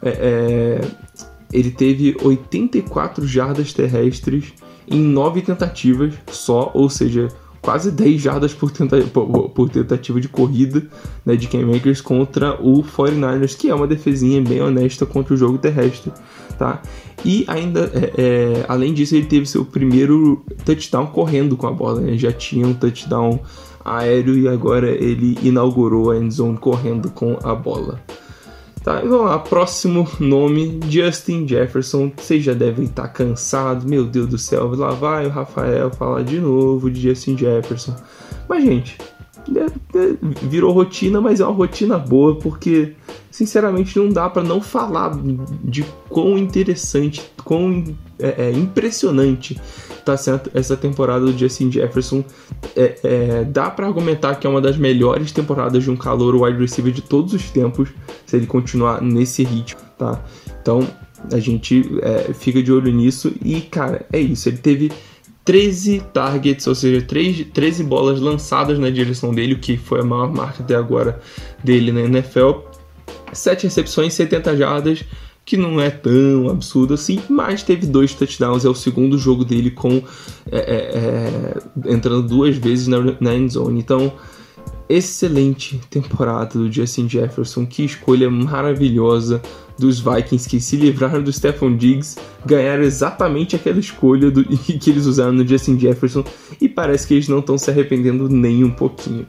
É, 0.00 0.08
é, 0.08 1.07
ele 1.52 1.70
teve 1.70 2.16
84 2.22 3.26
jardas 3.26 3.72
terrestres 3.72 4.52
em 4.86 5.00
9 5.00 5.42
tentativas 5.42 6.14
só, 6.30 6.70
ou 6.74 6.88
seja, 6.88 7.28
quase 7.60 7.90
10 7.90 8.20
jardas 8.20 8.54
por, 8.54 8.70
tenta 8.70 9.00
por, 9.02 9.68
tentativa 9.68 10.20
de 10.20 10.28
corrida 10.28 10.86
né, 11.24 11.36
de 11.36 11.46
Cam 11.46 11.66
Makers 11.66 12.00
contra 12.00 12.54
o 12.60 12.82
49ers, 12.82 13.56
que 13.56 13.68
é 13.68 13.74
uma 13.74 13.86
defesinha 13.86 14.40
bem 14.40 14.62
honesta 14.62 15.04
contra 15.04 15.34
o 15.34 15.36
jogo 15.36 15.58
terrestre. 15.58 16.12
Tá? 16.58 16.82
E 17.24 17.44
ainda, 17.46 17.90
é, 17.94 18.12
é, 18.16 18.64
além 18.68 18.94
disso, 18.94 19.14
ele 19.14 19.26
teve 19.26 19.46
seu 19.46 19.64
primeiro 19.64 20.44
touchdown 20.64 21.06
correndo 21.08 21.56
com 21.56 21.66
a 21.66 21.72
bola. 21.72 22.00
Né? 22.00 22.16
Já 22.16 22.32
tinha 22.32 22.66
um 22.66 22.74
touchdown 22.74 23.40
aéreo 23.84 24.36
e 24.36 24.48
agora 24.48 24.90
ele 24.90 25.38
inaugurou 25.42 26.10
a 26.10 26.16
endzone 26.16 26.58
correndo 26.58 27.10
com 27.10 27.38
a 27.42 27.54
bola. 27.54 28.00
Tá, 28.88 29.02
vamos 29.02 29.26
lá, 29.26 29.38
próximo 29.38 30.08
nome, 30.18 30.80
Justin 30.88 31.46
Jefferson. 31.46 32.10
Vocês 32.16 32.42
já 32.42 32.54
devem 32.54 32.86
estar 32.86 33.06
cansados, 33.08 33.84
meu 33.84 34.02
Deus 34.02 34.26
do 34.26 34.38
céu. 34.38 34.74
Lá 34.74 34.92
vai 34.92 35.26
o 35.26 35.28
Rafael 35.28 35.90
falar 35.90 36.22
de 36.22 36.40
novo 36.40 36.90
de 36.90 37.02
Justin 37.02 37.36
Jefferson. 37.36 37.94
Mas, 38.48 38.64
gente, 38.64 38.96
é, 39.54 39.66
é, 39.98 40.16
virou 40.40 40.72
rotina, 40.72 41.20
mas 41.20 41.38
é 41.38 41.44
uma 41.44 41.52
rotina 41.52 41.98
boa, 41.98 42.36
porque 42.36 42.94
sinceramente 43.38 43.96
não 43.96 44.08
dá 44.08 44.28
para 44.28 44.42
não 44.42 44.60
falar 44.60 45.16
de 45.62 45.84
quão 46.08 46.36
interessante, 46.36 47.22
quão 47.44 47.84
é, 48.18 48.46
é, 48.46 48.50
impressionante 48.50 49.56
tá 50.04 50.16
sendo 50.16 50.50
essa 50.52 50.76
temporada 50.76 51.24
do 51.24 51.38
Justin 51.38 51.70
Jefferson. 51.70 52.24
É, 52.74 52.98
é 53.04 53.44
dá 53.44 53.70
para 53.70 53.86
argumentar 53.86 54.34
que 54.34 54.46
é 54.46 54.50
uma 54.50 54.60
das 54.60 54.76
melhores 54.76 55.30
temporadas 55.30 55.84
de 55.84 55.90
um 55.90 55.96
calor 55.96 56.34
wide 56.34 56.58
receiver 56.58 56.92
de 56.92 57.00
todos 57.00 57.32
os 57.32 57.48
tempos, 57.48 57.90
se 58.26 58.36
ele 58.36 58.46
continuar 58.46 59.00
nesse 59.00 59.44
ritmo, 59.44 59.82
tá? 59.96 60.20
Então 60.60 60.84
a 61.30 61.38
gente 61.38 61.88
é, 62.02 62.32
fica 62.34 62.60
de 62.60 62.72
olho 62.72 62.90
nisso 62.90 63.32
e, 63.44 63.60
cara, 63.60 64.04
é 64.12 64.18
isso. 64.18 64.48
Ele 64.48 64.58
teve 64.58 64.90
13 65.44 66.02
targets, 66.12 66.66
ou 66.66 66.74
seja, 66.74 67.06
3, 67.06 67.46
13 67.54 67.84
bolas 67.84 68.20
lançadas 68.20 68.80
na 68.80 68.90
direção 68.90 69.32
dele, 69.32 69.54
o 69.54 69.58
que 69.58 69.76
foi 69.76 70.00
a 70.00 70.04
maior 70.04 70.30
marca 70.32 70.62
até 70.62 70.74
agora 70.74 71.20
dele 71.62 71.92
na 71.92 72.00
NFL. 72.00 72.67
7 73.32 73.64
recepções, 73.64 74.14
70 74.14 74.56
jardas, 74.56 75.04
que 75.44 75.56
não 75.56 75.80
é 75.80 75.88
tão 75.88 76.50
absurdo 76.50 76.94
assim, 76.94 77.22
mas 77.28 77.62
teve 77.62 77.86
dois 77.86 78.12
touchdowns, 78.12 78.64
é 78.64 78.68
o 78.68 78.74
segundo 78.74 79.16
jogo 79.16 79.44
dele 79.44 79.70
com 79.70 80.02
é, 80.50 80.58
é, 80.58 81.54
é 81.86 81.92
entrando 81.92 82.28
duas 82.28 82.56
vezes 82.56 82.86
na, 82.86 82.98
na 83.18 83.34
end 83.34 83.54
zone. 83.54 83.80
Então, 83.80 84.12
excelente 84.88 85.80
temporada 85.90 86.58
do 86.58 86.70
Justin 86.70 87.08
Jefferson, 87.08 87.66
que 87.66 87.84
escolha 87.84 88.30
maravilhosa 88.30 89.42
dos 89.78 90.00
Vikings 90.00 90.48
que 90.48 90.60
se 90.60 90.76
livraram 90.76 91.22
do 91.22 91.32
Stephon 91.32 91.76
Diggs, 91.76 92.18
ganharam 92.44 92.82
exatamente 92.82 93.54
aquela 93.54 93.78
escolha 93.78 94.30
do, 94.30 94.44
que 94.44 94.90
eles 94.90 95.06
usaram 95.06 95.32
no 95.32 95.46
Justin 95.46 95.78
Jefferson 95.78 96.24
e 96.60 96.68
parece 96.68 97.06
que 97.06 97.14
eles 97.14 97.28
não 97.28 97.38
estão 97.38 97.56
se 97.56 97.70
arrependendo 97.70 98.28
nem 98.28 98.64
um 98.64 98.70
pouquinho. 98.70 99.26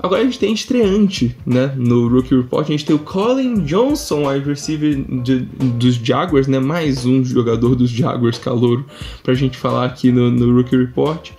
Agora 0.00 0.22
a 0.22 0.24
gente 0.24 0.38
tem 0.38 0.52
estreante, 0.52 1.36
né? 1.44 1.74
No 1.76 2.06
Rookie 2.06 2.36
Report 2.36 2.64
a 2.64 2.70
gente 2.70 2.84
tem 2.84 2.94
o 2.94 3.00
Colin 3.00 3.64
Johnson, 3.64 4.28
wide 4.28 4.48
receiver 4.48 4.94
de, 5.22 5.40
dos 5.40 5.96
Jaguars, 5.96 6.46
né? 6.46 6.60
Mais 6.60 7.04
um 7.04 7.24
jogador 7.24 7.74
dos 7.74 7.90
Jaguars 7.90 8.38
calouro 8.38 8.86
pra 9.24 9.34
gente 9.34 9.58
falar 9.58 9.86
aqui 9.86 10.12
no, 10.12 10.30
no 10.30 10.54
Rookie 10.54 10.76
Report. 10.76 11.30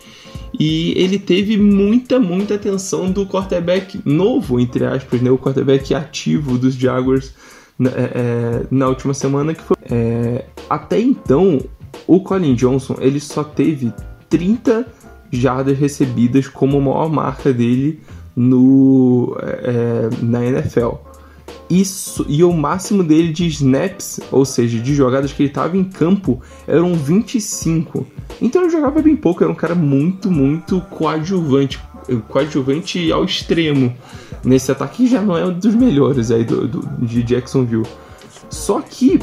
E 0.59 0.93
ele 0.97 1.17
teve 1.17 1.57
muita, 1.57 2.19
muita 2.19 2.55
atenção 2.55 3.09
do 3.09 3.25
quarterback 3.25 4.01
novo, 4.03 4.59
entre 4.59 4.85
aspas, 4.85 5.21
né? 5.21 5.31
O 5.31 5.37
quarterback 5.37 5.93
ativo 5.93 6.57
dos 6.57 6.75
Jaguars 6.75 7.33
na, 7.77 7.91
é, 7.91 8.11
é 8.13 8.65
na 8.69 8.89
última 8.89 9.13
semana, 9.13 9.53
que 9.53 9.63
foi... 9.63 9.77
É, 9.89 10.43
até 10.69 10.99
então, 10.99 11.61
o 12.05 12.19
Colin 12.19 12.55
Johnson, 12.55 12.97
ele 12.99 13.21
só 13.21 13.41
teve 13.41 13.93
30 14.29 14.85
jardas 15.31 15.77
recebidas 15.77 16.47
como 16.47 16.81
maior 16.81 17.09
marca 17.09 17.53
dele 17.53 18.01
no, 18.39 19.35
é, 19.41 20.09
na 20.21 20.45
NFL. 20.45 20.91
Isso, 21.69 22.25
e 22.29 22.41
o 22.41 22.53
máximo 22.53 23.03
dele 23.03 23.33
de 23.33 23.45
snaps, 23.47 24.21
ou 24.31 24.45
seja, 24.45 24.79
de 24.79 24.95
jogadas 24.95 25.33
que 25.33 25.43
ele 25.43 25.49
estava 25.49 25.75
em 25.75 25.83
campo, 25.83 26.41
eram 26.65 26.95
25. 26.95 28.07
Então 28.41 28.61
ele 28.63 28.71
jogava 28.71 29.01
bem 29.01 29.15
pouco, 29.15 29.43
era 29.43 29.51
um 29.51 29.55
cara 29.55 29.75
muito, 29.75 30.31
muito 30.31 30.79
coadjuvante, 30.81 31.79
coadjuvante 32.29 33.11
ao 33.11 33.25
extremo 33.25 33.93
nesse 34.43 34.71
ataque, 34.71 35.03
que 35.03 35.07
já 35.07 35.21
não 35.21 35.37
é 35.37 35.45
um 35.45 35.53
dos 35.53 35.75
melhores 35.75 36.31
aí 36.31 36.45
do, 36.45 36.65
do 36.65 37.05
de 37.05 37.21
Jacksonville. 37.21 37.85
Só 38.49 38.81
que 38.81 39.19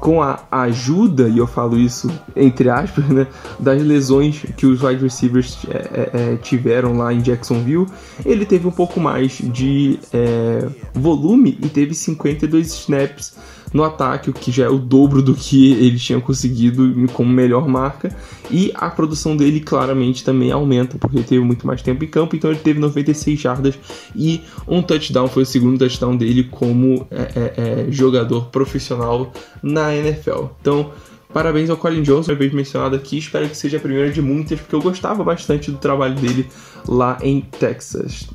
com 0.00 0.22
a 0.22 0.40
ajuda, 0.50 1.28
e 1.28 1.38
eu 1.38 1.46
falo 1.46 1.78
isso 1.78 2.10
entre 2.36 2.68
aspas, 2.68 3.08
né, 3.08 3.26
das 3.58 3.82
lesões 3.82 4.44
que 4.56 4.66
os 4.66 4.82
wide 4.82 5.02
receivers 5.02 5.58
é, 5.68 5.76
é, 5.76 6.10
é, 6.12 6.36
tiveram 6.36 6.96
lá 6.96 7.12
em 7.12 7.20
Jacksonville, 7.20 7.86
ele 8.24 8.44
teve 8.44 8.66
um 8.66 8.70
pouco 8.70 9.00
mais 9.00 9.38
de 9.38 9.98
é, 10.12 10.68
volume 10.92 11.58
e 11.62 11.68
teve 11.68 11.94
52 11.94 12.66
snaps 12.66 13.34
no 13.74 13.82
ataque, 13.82 14.30
o 14.30 14.32
que 14.32 14.52
já 14.52 14.66
é 14.66 14.68
o 14.68 14.78
dobro 14.78 15.20
do 15.20 15.34
que 15.34 15.72
ele 15.72 15.98
tinha 15.98 16.20
conseguido 16.20 17.08
como 17.12 17.28
melhor 17.28 17.66
marca. 17.66 18.14
E 18.48 18.70
a 18.72 18.88
produção 18.88 19.36
dele 19.36 19.58
claramente 19.58 20.22
também 20.22 20.52
aumenta, 20.52 20.96
porque 20.96 21.16
ele 21.16 21.24
teve 21.24 21.44
muito 21.44 21.66
mais 21.66 21.82
tempo 21.82 22.04
em 22.04 22.06
campo, 22.06 22.36
então 22.36 22.50
ele 22.50 22.60
teve 22.60 22.78
96 22.78 23.40
jardas 23.40 23.76
e 24.14 24.40
um 24.68 24.80
touchdown, 24.80 25.26
foi 25.26 25.42
o 25.42 25.46
segundo 25.46 25.76
touchdown 25.76 26.16
dele 26.16 26.44
como 26.44 27.04
é, 27.10 27.22
é, 27.34 27.54
é, 27.56 27.86
jogador 27.90 28.44
profissional 28.46 29.32
na 29.60 29.94
NFL. 29.94 30.44
Então, 30.60 30.92
Parabéns 31.32 31.68
ao 31.68 31.76
Colin 31.76 32.02
Johnson, 32.02 32.30
uma 32.30 32.38
vez 32.38 32.52
mencionado 32.52 32.94
aqui. 32.94 33.18
Espero 33.18 33.48
que 33.48 33.56
seja 33.56 33.78
a 33.78 33.80
primeira 33.80 34.08
de 34.08 34.22
muitas, 34.22 34.60
porque 34.60 34.72
eu 34.76 34.80
gostava 34.80 35.24
bastante 35.24 35.68
do 35.68 35.78
trabalho 35.78 36.14
dele 36.14 36.48
lá 36.86 37.18
em 37.20 37.40
Texas. 37.40 38.28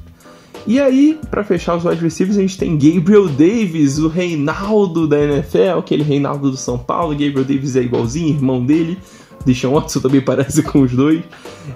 E 0.69 0.79
aí, 0.79 1.19
para 1.31 1.43
fechar 1.43 1.75
os 1.75 1.83
wide 1.83 1.99
receivers, 1.99 2.37
a 2.37 2.41
gente 2.41 2.55
tem 2.55 2.77
Gabriel 2.77 3.27
Davis, 3.27 3.97
o 3.97 4.07
Reinaldo 4.07 5.07
da 5.07 5.19
NFL, 5.19 5.79
aquele 5.79 6.03
Reinaldo 6.03 6.51
do 6.51 6.57
São 6.57 6.77
Paulo. 6.77 7.09
Gabriel 7.13 7.43
Davis 7.43 7.75
é 7.75 7.81
igualzinho, 7.81 8.35
irmão 8.35 8.63
dele. 8.63 8.99
Deshaun 9.45 9.73
Watson 9.73 9.99
também 9.99 10.21
parece 10.21 10.63
com 10.63 10.81
os 10.81 10.91
dois. 10.91 11.23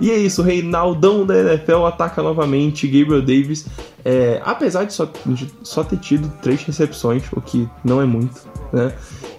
E 0.02 0.12
é 0.12 0.18
isso, 0.18 0.42
o 0.42 0.46
Reinaldão 0.46 1.26
da 1.26 1.38
NFL 1.38 1.86
ataca 1.86 2.22
novamente 2.22 2.88
Gabriel 2.88 3.22
Davis. 3.22 3.66
É, 4.06 4.42
apesar 4.44 4.84
de 4.84 4.94
só, 4.94 5.10
de 5.26 5.48
só 5.64 5.84
ter 5.84 5.98
tido 5.98 6.32
três 6.42 6.62
recepções, 6.64 7.24
o 7.32 7.40
que 7.40 7.70
não 7.86 8.02
é 8.02 8.06
muito, 8.06 8.42
né? 8.72 8.92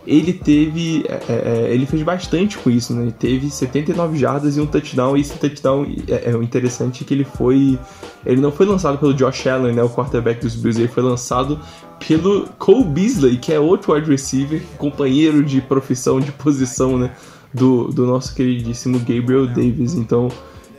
Ele 0.06 0.32
teve. 0.32 1.04
É, 1.08 1.12
é, 1.28 1.68
é 1.68 1.74
ele 1.74 1.86
fez 1.86 2.02
bastante 2.02 2.58
com 2.58 2.70
isso, 2.70 2.94
né? 2.94 3.02
Ele 3.02 3.12
teve 3.12 3.50
79 3.50 4.18
jardas 4.18 4.56
e 4.56 4.60
um 4.60 4.66
touchdown. 4.66 5.16
E 5.16 5.20
esse 5.20 5.36
touchdown 5.38 5.86
é, 6.08 6.30
é 6.30 6.32
interessante 6.36 7.04
é 7.04 7.06
que 7.06 7.14
ele 7.14 7.24
foi. 7.24 7.78
Ele 8.24 8.40
não 8.40 8.52
foi 8.52 8.66
lançado 8.66 8.98
pelo 8.98 9.14
Josh 9.14 9.46
Allen, 9.46 9.74
né? 9.74 9.82
O 9.82 9.88
quarterback 9.88 10.40
dos 10.40 10.54
Bills. 10.54 10.80
Ele 10.80 10.88
foi 10.88 11.02
lançado 11.02 11.58
pelo 12.06 12.46
Cole 12.58 12.84
Beasley, 12.84 13.38
que 13.38 13.52
é 13.52 13.58
outro 13.58 13.94
wide 13.94 14.10
receiver, 14.10 14.62
companheiro 14.76 15.42
de 15.42 15.60
profissão, 15.60 16.20
de 16.20 16.32
posição, 16.32 16.98
né? 16.98 17.10
Do, 17.54 17.88
do 17.88 18.04
nosso 18.04 18.34
queridíssimo 18.34 18.98
Gabriel 18.98 19.46
Davis. 19.46 19.94
Então, 19.94 20.28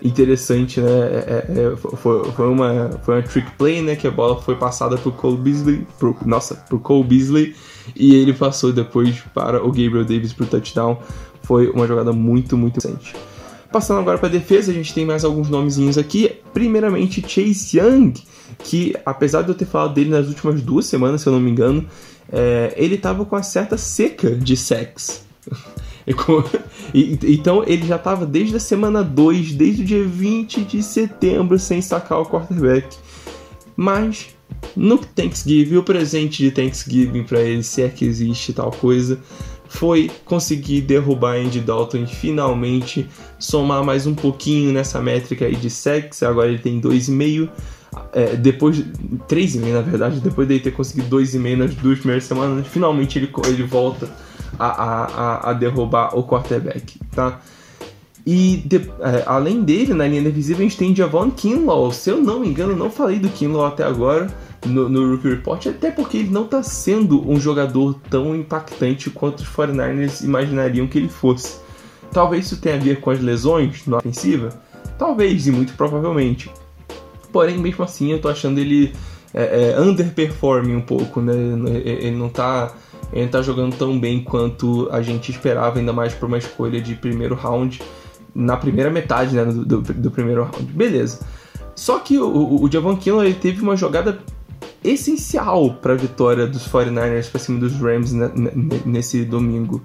interessante, 0.03 0.81
né? 0.81 0.89
É, 0.89 1.45
é, 1.47 1.73
é 1.73 1.75
foi, 1.77 2.31
foi, 2.31 2.47
uma, 2.47 2.99
foi 3.03 3.15
uma 3.15 3.23
trick 3.23 3.49
play, 3.57 3.81
né? 3.81 3.95
Que 3.95 4.07
a 4.07 4.11
bola 4.11 4.41
foi 4.41 4.55
passada 4.55 4.97
pro 4.97 5.11
Cole 5.11 5.37
Beasley, 5.37 5.87
pro, 5.97 6.15
nossa, 6.25 6.55
pro 6.55 6.79
Cole 6.79 7.05
Beasley, 7.05 7.55
e 7.95 8.13
ele 8.15 8.33
passou 8.33 8.73
depois 8.73 9.23
para 9.33 9.63
o 9.63 9.67
Gabriel 9.67 10.03
Davis 10.03 10.33
pro 10.33 10.45
touchdown. 10.45 10.99
Foi 11.41 11.69
uma 11.69 11.87
jogada 11.87 12.11
muito, 12.11 12.57
muito 12.57 12.77
interessante. 12.77 13.15
Passando 13.71 13.99
agora 13.99 14.17
para 14.17 14.29
defesa, 14.29 14.71
a 14.71 14.73
gente 14.73 14.93
tem 14.93 15.05
mais 15.05 15.23
alguns 15.23 15.49
nomezinhos 15.49 15.97
aqui. 15.97 16.37
Primeiramente, 16.53 17.21
Chase 17.27 17.77
Young, 17.77 18.13
que 18.59 18.95
apesar 19.05 19.41
de 19.41 19.49
eu 19.49 19.55
ter 19.55 19.65
falado 19.65 19.93
dele 19.93 20.09
nas 20.09 20.27
últimas 20.27 20.61
duas 20.61 20.85
semanas, 20.85 21.21
se 21.21 21.27
eu 21.27 21.33
não 21.33 21.39
me 21.39 21.51
engano, 21.51 21.85
é, 22.31 22.73
ele 22.77 22.95
estava 22.95 23.25
com 23.25 23.35
uma 23.35 23.43
certa 23.43 23.77
seca 23.77 24.31
de 24.31 24.55
sex. 24.55 25.25
Então 26.93 27.63
ele 27.65 27.85
já 27.87 27.95
estava 27.95 28.25
desde 28.25 28.55
a 28.55 28.59
semana 28.59 29.03
2, 29.03 29.53
desde 29.53 29.81
o 29.81 29.85
dia 29.85 30.03
20 30.03 30.61
de 30.61 30.83
setembro, 30.83 31.57
sem 31.57 31.81
sacar 31.81 32.19
o 32.19 32.25
quarterback. 32.25 32.95
Mas 33.75 34.35
no 34.75 34.97
Thanksgiving, 34.97 35.77
o 35.77 35.83
presente 35.83 36.43
de 36.43 36.51
Thanksgiving 36.51 37.23
para 37.23 37.41
ele, 37.41 37.63
se 37.63 37.81
é 37.81 37.89
que 37.89 38.05
existe 38.05 38.53
tal 38.53 38.71
coisa, 38.71 39.19
foi 39.67 40.09
conseguir 40.23 40.81
derrubar 40.81 41.37
Andy 41.37 41.59
Dalton 41.59 41.97
e 41.97 42.07
finalmente 42.07 43.07
somar 43.39 43.83
mais 43.83 44.07
um 44.07 44.13
pouquinho 44.13 44.71
nessa 44.71 45.01
métrica 45.01 45.45
aí 45.45 45.55
de 45.55 45.69
sex. 45.69 46.23
Agora 46.23 46.49
ele 46.49 46.59
tem 46.59 46.79
2,5. 46.79 47.49
É, 48.13 48.35
depois, 48.35 48.77
3,5 49.27 49.73
na 49.73 49.81
verdade, 49.81 50.19
depois 50.19 50.47
de 50.47 50.59
ter 50.59 50.71
conseguido 50.71 51.17
2,5 51.17 51.55
nas 51.57 51.75
duas 51.75 51.99
primeiras 51.99 52.23
semanas, 52.23 52.65
finalmente 52.67 53.19
ele, 53.19 53.29
ele 53.47 53.63
volta 53.63 54.09
a, 54.57 54.67
a, 54.67 55.49
a 55.49 55.53
derrubar 55.53 56.17
o 56.17 56.23
quarterback, 56.23 56.99
tá? 57.13 57.39
E 58.25 58.63
de, 58.65 58.77
é, 58.77 59.23
além 59.27 59.61
dele, 59.61 59.93
na 59.93 60.07
linha 60.07 60.23
defensiva, 60.23 60.59
a 60.59 60.63
gente 60.63 60.77
tem 60.77 60.95
Javon 60.95 61.29
Kinlaw. 61.29 61.91
Se 61.91 62.09
eu 62.09 62.17
não 62.17 62.39
me 62.39 62.47
engano, 62.47 62.75
não 62.75 62.89
falei 62.89 63.19
do 63.19 63.29
Kinlaw 63.29 63.67
até 63.67 63.83
agora 63.83 64.27
no, 64.65 64.89
no 64.89 65.11
Rookie 65.11 65.29
Report, 65.29 65.67
até 65.67 65.91
porque 65.91 66.17
ele 66.17 66.31
não 66.31 66.45
está 66.45 66.63
sendo 66.63 67.29
um 67.29 67.39
jogador 67.39 67.99
tão 68.09 68.35
impactante 68.35 69.11
quanto 69.11 69.41
os 69.41 69.47
49ers 69.47 70.23
imaginariam 70.23 70.87
que 70.87 70.97
ele 70.97 71.09
fosse. 71.09 71.59
Talvez 72.11 72.45
isso 72.45 72.57
tenha 72.59 72.75
a 72.75 72.79
ver 72.79 72.99
com 72.99 73.11
as 73.11 73.19
lesões 73.19 73.85
na 73.85 73.97
ofensiva? 73.97 74.49
Talvez, 74.97 75.45
e 75.45 75.51
muito 75.51 75.73
provavelmente. 75.73 76.49
Porém, 77.35 77.57
mesmo 77.57 77.83
assim, 77.83 78.13
eu 78.13 78.21
tô 78.21 78.29
achando 78.29 78.59
ele 78.59 78.93
é, 79.33 79.73
é, 79.75 79.81
underperforming 79.81 80.73
um 80.73 80.81
pouco, 80.81 81.19
né? 81.19 81.33
Ele 81.83 82.15
não 82.15 82.29
tá 82.29 82.73
ele 83.11 83.27
tá 83.27 83.41
jogando 83.41 83.75
tão 83.75 83.99
bem 83.99 84.23
quanto 84.23 84.87
a 84.89 85.01
gente 85.01 85.31
esperava, 85.31 85.77
ainda 85.77 85.91
mais 85.91 86.13
por 86.13 86.27
uma 86.27 86.37
escolha 86.37 86.79
de 86.79 86.95
primeiro 86.95 87.35
round, 87.35 87.81
na 88.33 88.55
primeira 88.55 88.89
metade 88.89 89.35
né, 89.35 89.43
do, 89.43 89.65
do, 89.65 89.81
do 89.81 90.11
primeiro 90.11 90.43
round. 90.43 90.71
Beleza. 90.71 91.27
Só 91.75 91.99
que 91.99 92.17
o, 92.17 92.63
o 92.63 92.71
Javon 92.71 92.95
Kinlaw 92.95 93.25
ele 93.25 93.33
teve 93.33 93.61
uma 93.61 93.75
jogada 93.75 94.17
essencial 94.81 95.73
para 95.73 95.91
a 95.91 95.97
vitória 95.97 96.47
dos 96.47 96.65
49ers 96.65 97.29
para 97.29 97.39
cima 97.41 97.59
dos 97.59 97.73
Rams 97.73 98.13
nesse 98.85 99.25
domingo. 99.25 99.83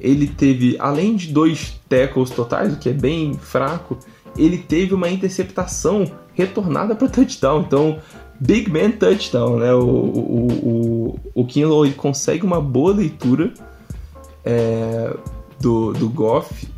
Ele 0.00 0.28
teve, 0.28 0.76
além 0.78 1.16
de 1.16 1.32
dois 1.32 1.80
tackles 1.88 2.30
totais, 2.30 2.74
o 2.74 2.78
que 2.78 2.90
é 2.90 2.92
bem 2.92 3.34
fraco, 3.34 3.98
ele 4.36 4.58
teve 4.58 4.94
uma 4.94 5.08
interceptação 5.08 6.10
retornada 6.34 6.94
para 6.94 7.08
touchdown. 7.08 7.62
Então, 7.62 7.98
Big 8.38 8.70
Man 8.70 8.92
touchdown, 8.92 9.58
né? 9.58 9.72
O, 9.72 9.84
o, 9.84 10.48
o, 11.34 11.42
o 11.42 11.46
Kinlaw 11.46 11.90
consegue 11.96 12.44
uma 12.44 12.60
boa 12.60 12.92
leitura 12.92 13.52
é, 14.44 15.14
do, 15.60 15.92
do 15.92 16.08
Goff, 16.08 16.68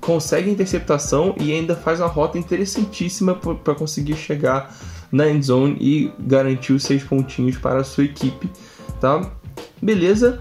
consegue 0.00 0.48
a 0.48 0.52
interceptação 0.52 1.34
e 1.40 1.52
ainda 1.52 1.74
faz 1.74 2.00
uma 2.00 2.08
rota 2.08 2.38
interessantíssima 2.38 3.34
para 3.34 3.74
conseguir 3.74 4.16
chegar 4.16 4.74
na 5.10 5.28
end 5.28 5.44
zone 5.44 5.76
e 5.80 6.12
garantiu 6.20 6.78
seis 6.78 7.02
pontinhos 7.02 7.56
para 7.56 7.80
a 7.80 7.84
sua 7.84 8.04
equipe, 8.04 8.48
tá? 9.00 9.30
Beleza? 9.80 10.40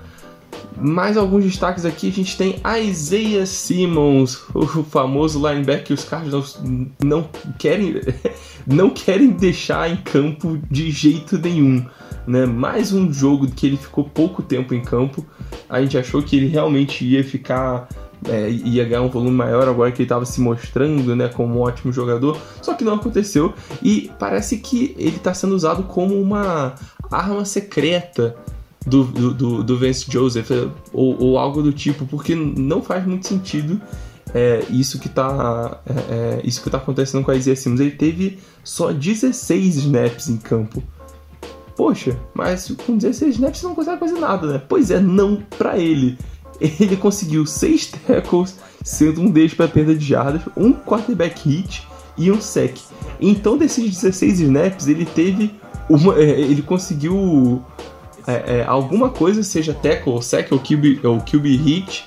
Mais 0.80 1.18
alguns 1.18 1.44
destaques 1.44 1.86
aqui, 1.86 2.10
a 2.10 2.12
gente 2.12 2.38
tem 2.38 2.62
Isaiah 2.88 3.46
Simmons, 3.46 4.44
o 4.54 4.84
famoso 4.84 5.40
linebacker 5.40 5.84
que 5.84 5.94
os 5.94 6.04
Cardinals 6.04 6.60
não 7.04 7.28
querem, 7.58 8.02
não 8.66 8.90
querem 8.90 9.30
deixar 9.32 9.90
em 9.90 9.98
campo 9.98 10.60
de 10.70 10.92
jeito 10.92 11.38
nenhum. 11.38 11.86
Né? 12.28 12.46
Mais 12.46 12.92
um 12.92 13.12
jogo 13.12 13.48
que 13.48 13.66
ele 13.66 13.78
ficou 13.78 14.04
pouco 14.04 14.44
tempo 14.44 14.74
em 14.74 14.82
campo. 14.82 15.26
A 15.70 15.82
gente 15.82 15.98
achou 15.98 16.22
que 16.22 16.36
ele 16.36 16.48
realmente 16.48 17.06
ia 17.06 17.24
ficar 17.24 17.88
é, 18.28 18.50
ia 18.50 18.84
ganhar 18.84 19.02
um 19.02 19.10
volume 19.10 19.32
maior 19.32 19.68
agora 19.68 19.92
que 19.92 20.02
ele 20.02 20.06
estava 20.06 20.26
se 20.26 20.42
mostrando 20.42 21.16
né, 21.16 21.28
como 21.28 21.56
um 21.56 21.62
ótimo 21.62 21.94
jogador, 21.94 22.38
só 22.62 22.74
que 22.74 22.84
não 22.84 22.96
aconteceu 22.96 23.54
e 23.82 24.12
parece 24.20 24.58
que 24.58 24.96
ele 24.98 25.18
está 25.18 25.34
sendo 25.34 25.56
usado 25.56 25.84
como 25.84 26.20
uma 26.20 26.76
arma 27.12 27.46
secreta 27.46 28.36
do, 28.88 29.04
do, 29.04 29.64
do 29.64 29.78
Vance 29.78 30.06
Joseph 30.10 30.50
ou, 30.94 31.22
ou, 31.22 31.38
algo 31.38 31.62
do 31.62 31.74
tipo, 31.74 32.06
porque 32.06 32.34
não 32.34 32.82
faz 32.82 33.06
muito 33.06 33.28
sentido 33.28 33.82
é, 34.34 34.64
isso 34.70 35.00
que 35.00 35.08
está 35.08 35.82
é, 35.86 35.94
é, 35.94 36.42
isso 36.44 36.62
que 36.62 36.70
tá 36.70 36.78
acontecendo 36.78 37.24
com 37.24 37.32
a 37.32 37.36
Isaiah 37.36 37.56
Simmons. 37.56 37.80
Ele 37.80 37.92
teve 37.92 38.40
só 38.64 38.92
16 38.92 39.78
snaps 39.78 40.30
em 40.30 40.38
campo. 40.38 40.82
Poxa, 41.76 42.18
mas 42.34 42.74
com 42.86 42.98
16 42.98 43.36
snaps 43.36 43.60
você 43.60 43.68
não 43.68 43.76
consegue 43.76 44.00
fazer 44.00 44.20
nada, 44.20 44.48
né? 44.48 44.62
Pois 44.68 44.90
é, 44.90 45.00
não 45.00 45.44
para 45.58 45.78
ele 45.78 46.18
ele 46.60 46.96
conseguiu 46.98 47.46
seis 47.46 47.88
tackles, 47.88 48.58
sendo 48.84 49.22
um 49.22 49.30
deles 49.30 49.54
para 49.54 49.68
perda 49.68 49.96
de 49.96 50.06
jardas, 50.06 50.42
um 50.56 50.74
quarterback 50.74 51.48
hit 51.48 51.88
e 52.18 52.32
um 52.32 52.42
sec. 52.42 52.78
Então, 53.22 53.58
desses 53.58 53.84
16 53.84 54.42
snaps, 54.42 54.88
ele 54.88 55.06
teve 55.06 55.54
uma, 55.90 56.16
é, 56.16 56.40
ele 56.42 56.62
conseguiu 56.62 57.64
é, 58.28 58.58
é, 58.58 58.66
alguma 58.66 59.10
coisa, 59.10 59.42
seja 59.42 59.74
tackle, 59.74 60.14
ou 60.14 60.22
sec 60.22 60.52
ou 60.52 60.60
QB, 60.60 61.00
ou 61.04 61.20
QB 61.22 61.56
hit, 61.56 62.06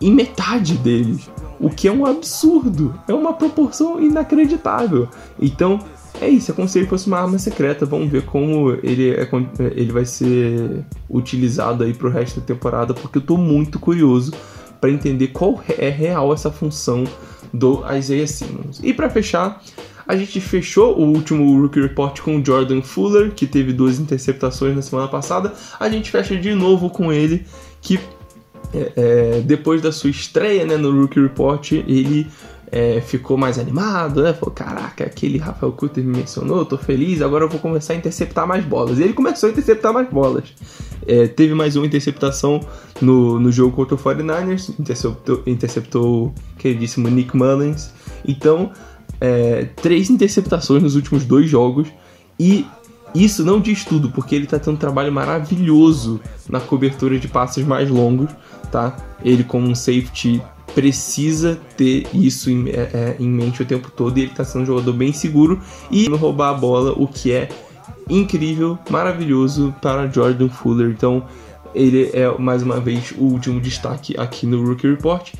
em 0.00 0.12
metade 0.12 0.76
deles. 0.76 1.30
O 1.58 1.70
que 1.70 1.88
é 1.88 1.92
um 1.92 2.04
absurdo, 2.04 2.94
é 3.08 3.14
uma 3.14 3.32
proporção 3.32 4.00
inacreditável. 4.00 5.08
Então, 5.40 5.78
é 6.20 6.28
isso, 6.28 6.50
é 6.50 6.54
como 6.54 6.68
se 6.68 6.78
ele 6.78 6.86
fosse 6.86 7.06
uma 7.06 7.18
arma 7.18 7.38
secreta. 7.38 7.86
Vamos 7.86 8.10
ver 8.10 8.24
como 8.24 8.72
ele, 8.82 9.10
é, 9.10 9.28
ele 9.74 9.92
vai 9.92 10.04
ser 10.04 10.84
utilizado 11.08 11.84
aí 11.84 11.94
pro 11.94 12.10
resto 12.10 12.40
da 12.40 12.46
temporada, 12.46 12.92
porque 12.92 13.18
eu 13.18 13.22
tô 13.22 13.36
muito 13.36 13.78
curioso 13.78 14.32
para 14.80 14.90
entender 14.90 15.28
qual 15.28 15.62
é 15.78 15.88
real 15.88 16.32
essa 16.32 16.50
função 16.50 17.04
do 17.52 17.82
Isaiah 17.96 18.26
Simmons. 18.26 18.80
E 18.82 18.92
para 18.92 19.08
fechar, 19.08 19.62
a 20.12 20.16
gente 20.16 20.42
fechou 20.42 20.94
o 20.98 21.06
último 21.06 21.58
Rookie 21.58 21.80
Report 21.80 22.20
com 22.20 22.36
o 22.36 22.44
Jordan 22.44 22.82
Fuller, 22.82 23.32
que 23.32 23.46
teve 23.46 23.72
duas 23.72 23.98
interceptações 23.98 24.76
na 24.76 24.82
semana 24.82 25.08
passada. 25.08 25.54
A 25.80 25.88
gente 25.88 26.10
fecha 26.10 26.36
de 26.36 26.54
novo 26.54 26.90
com 26.90 27.10
ele, 27.10 27.46
que 27.80 27.98
é, 28.74 28.92
é, 28.94 29.40
depois 29.40 29.80
da 29.80 29.90
sua 29.90 30.10
estreia 30.10 30.66
né, 30.66 30.76
no 30.76 31.00
Rookie 31.00 31.18
Report, 31.18 31.72
ele 31.72 32.26
é, 32.70 33.00
ficou 33.00 33.38
mais 33.38 33.58
animado, 33.58 34.22
né? 34.22 34.34
Falou, 34.34 34.54
caraca, 34.54 35.02
aquele 35.04 35.38
Rafael 35.38 35.72
Cutter 35.72 36.04
me 36.04 36.14
mencionou, 36.14 36.62
tô 36.66 36.76
feliz, 36.76 37.22
agora 37.22 37.44
eu 37.44 37.48
vou 37.48 37.58
começar 37.58 37.94
a 37.94 37.96
interceptar 37.96 38.46
mais 38.46 38.66
bolas. 38.66 38.98
E 38.98 39.04
ele 39.04 39.14
começou 39.14 39.48
a 39.48 39.52
interceptar 39.52 39.94
mais 39.94 40.10
bolas. 40.10 40.44
É, 41.06 41.26
teve 41.26 41.54
mais 41.54 41.74
uma 41.74 41.86
interceptação 41.86 42.60
no, 43.00 43.40
no 43.40 43.50
jogo 43.50 43.74
contra 43.74 43.94
o 43.94 43.98
49ers, 43.98 44.78
interceptou, 44.78 45.42
interceptou 45.46 46.26
o 46.26 46.34
queridíssimo 46.58 47.08
Nick 47.08 47.34
Mullins. 47.34 47.90
Então, 48.28 48.70
é, 49.22 49.68
três 49.76 50.10
interceptações 50.10 50.82
nos 50.82 50.96
últimos 50.96 51.24
dois 51.24 51.48
jogos 51.48 51.86
e 52.40 52.66
isso 53.14 53.44
não 53.44 53.60
diz 53.60 53.84
tudo, 53.84 54.10
porque 54.10 54.34
ele 54.34 54.46
tá 54.46 54.58
tendo 54.58 54.74
um 54.74 54.78
trabalho 54.78 55.12
maravilhoso 55.12 56.20
na 56.48 56.58
cobertura 56.58 57.18
de 57.20 57.28
passes 57.28 57.64
mais 57.64 57.88
longos, 57.88 58.30
tá? 58.72 58.96
Ele 59.24 59.44
como 59.44 59.68
um 59.68 59.76
safety 59.76 60.42
precisa 60.74 61.56
ter 61.76 62.08
isso 62.12 62.50
em, 62.50 62.70
é, 62.70 62.90
é, 62.92 63.16
em 63.20 63.28
mente 63.28 63.62
o 63.62 63.64
tempo 63.64 63.92
todo 63.92 64.18
e 64.18 64.22
ele 64.22 64.30
está 64.32 64.44
sendo 64.44 64.62
um 64.62 64.66
jogador 64.66 64.92
bem 64.94 65.12
seguro 65.12 65.60
e 65.88 66.08
roubar 66.08 66.50
a 66.50 66.54
bola, 66.54 66.92
o 66.96 67.06
que 67.06 67.30
é 67.30 67.48
incrível, 68.08 68.76
maravilhoso 68.90 69.72
para 69.80 70.10
Jordan 70.10 70.48
Fuller. 70.48 70.90
Então, 70.90 71.24
ele 71.72 72.10
é 72.12 72.28
mais 72.38 72.62
uma 72.62 72.80
vez 72.80 73.12
o 73.16 73.24
último 73.24 73.60
destaque 73.60 74.18
aqui 74.18 74.46
no 74.46 74.66
Rookie 74.66 74.88
Report. 74.88 75.32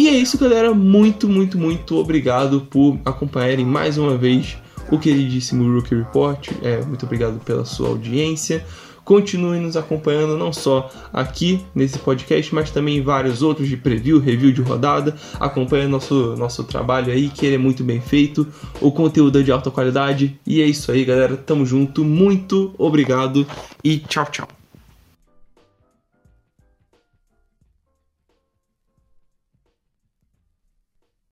E 0.00 0.08
é 0.08 0.12
isso, 0.12 0.38
galera. 0.38 0.72
Muito, 0.72 1.28
muito, 1.28 1.58
muito 1.58 1.98
obrigado 1.98 2.62
por 2.62 2.98
acompanharem 3.04 3.66
mais 3.66 3.98
uma 3.98 4.16
vez 4.16 4.56
o 4.90 4.98
queridíssimo 4.98 5.70
Rookie 5.74 5.94
Report. 5.94 6.52
É, 6.62 6.82
muito 6.82 7.04
obrigado 7.04 7.38
pela 7.44 7.66
sua 7.66 7.88
audiência. 7.88 8.64
Continue 9.04 9.60
nos 9.60 9.76
acompanhando 9.76 10.38
não 10.38 10.54
só 10.54 10.90
aqui 11.12 11.60
nesse 11.74 11.98
podcast, 11.98 12.54
mas 12.54 12.70
também 12.70 12.96
em 12.96 13.02
vários 13.02 13.42
outros 13.42 13.68
de 13.68 13.76
preview, 13.76 14.18
review 14.18 14.50
de 14.52 14.62
rodada. 14.62 15.14
Acompanhe 15.38 15.86
nosso, 15.86 16.34
nosso 16.34 16.64
trabalho 16.64 17.12
aí, 17.12 17.28
que 17.28 17.44
ele 17.44 17.56
é 17.56 17.58
muito 17.58 17.84
bem 17.84 18.00
feito. 18.00 18.46
O 18.80 18.90
conteúdo 18.90 19.38
é 19.38 19.42
de 19.42 19.52
alta 19.52 19.70
qualidade. 19.70 20.40
E 20.46 20.62
é 20.62 20.64
isso 20.64 20.90
aí, 20.90 21.04
galera. 21.04 21.36
Tamo 21.36 21.66
junto. 21.66 22.02
Muito 22.06 22.74
obrigado 22.78 23.46
e 23.84 23.98
tchau, 23.98 24.24
tchau. 24.32 24.59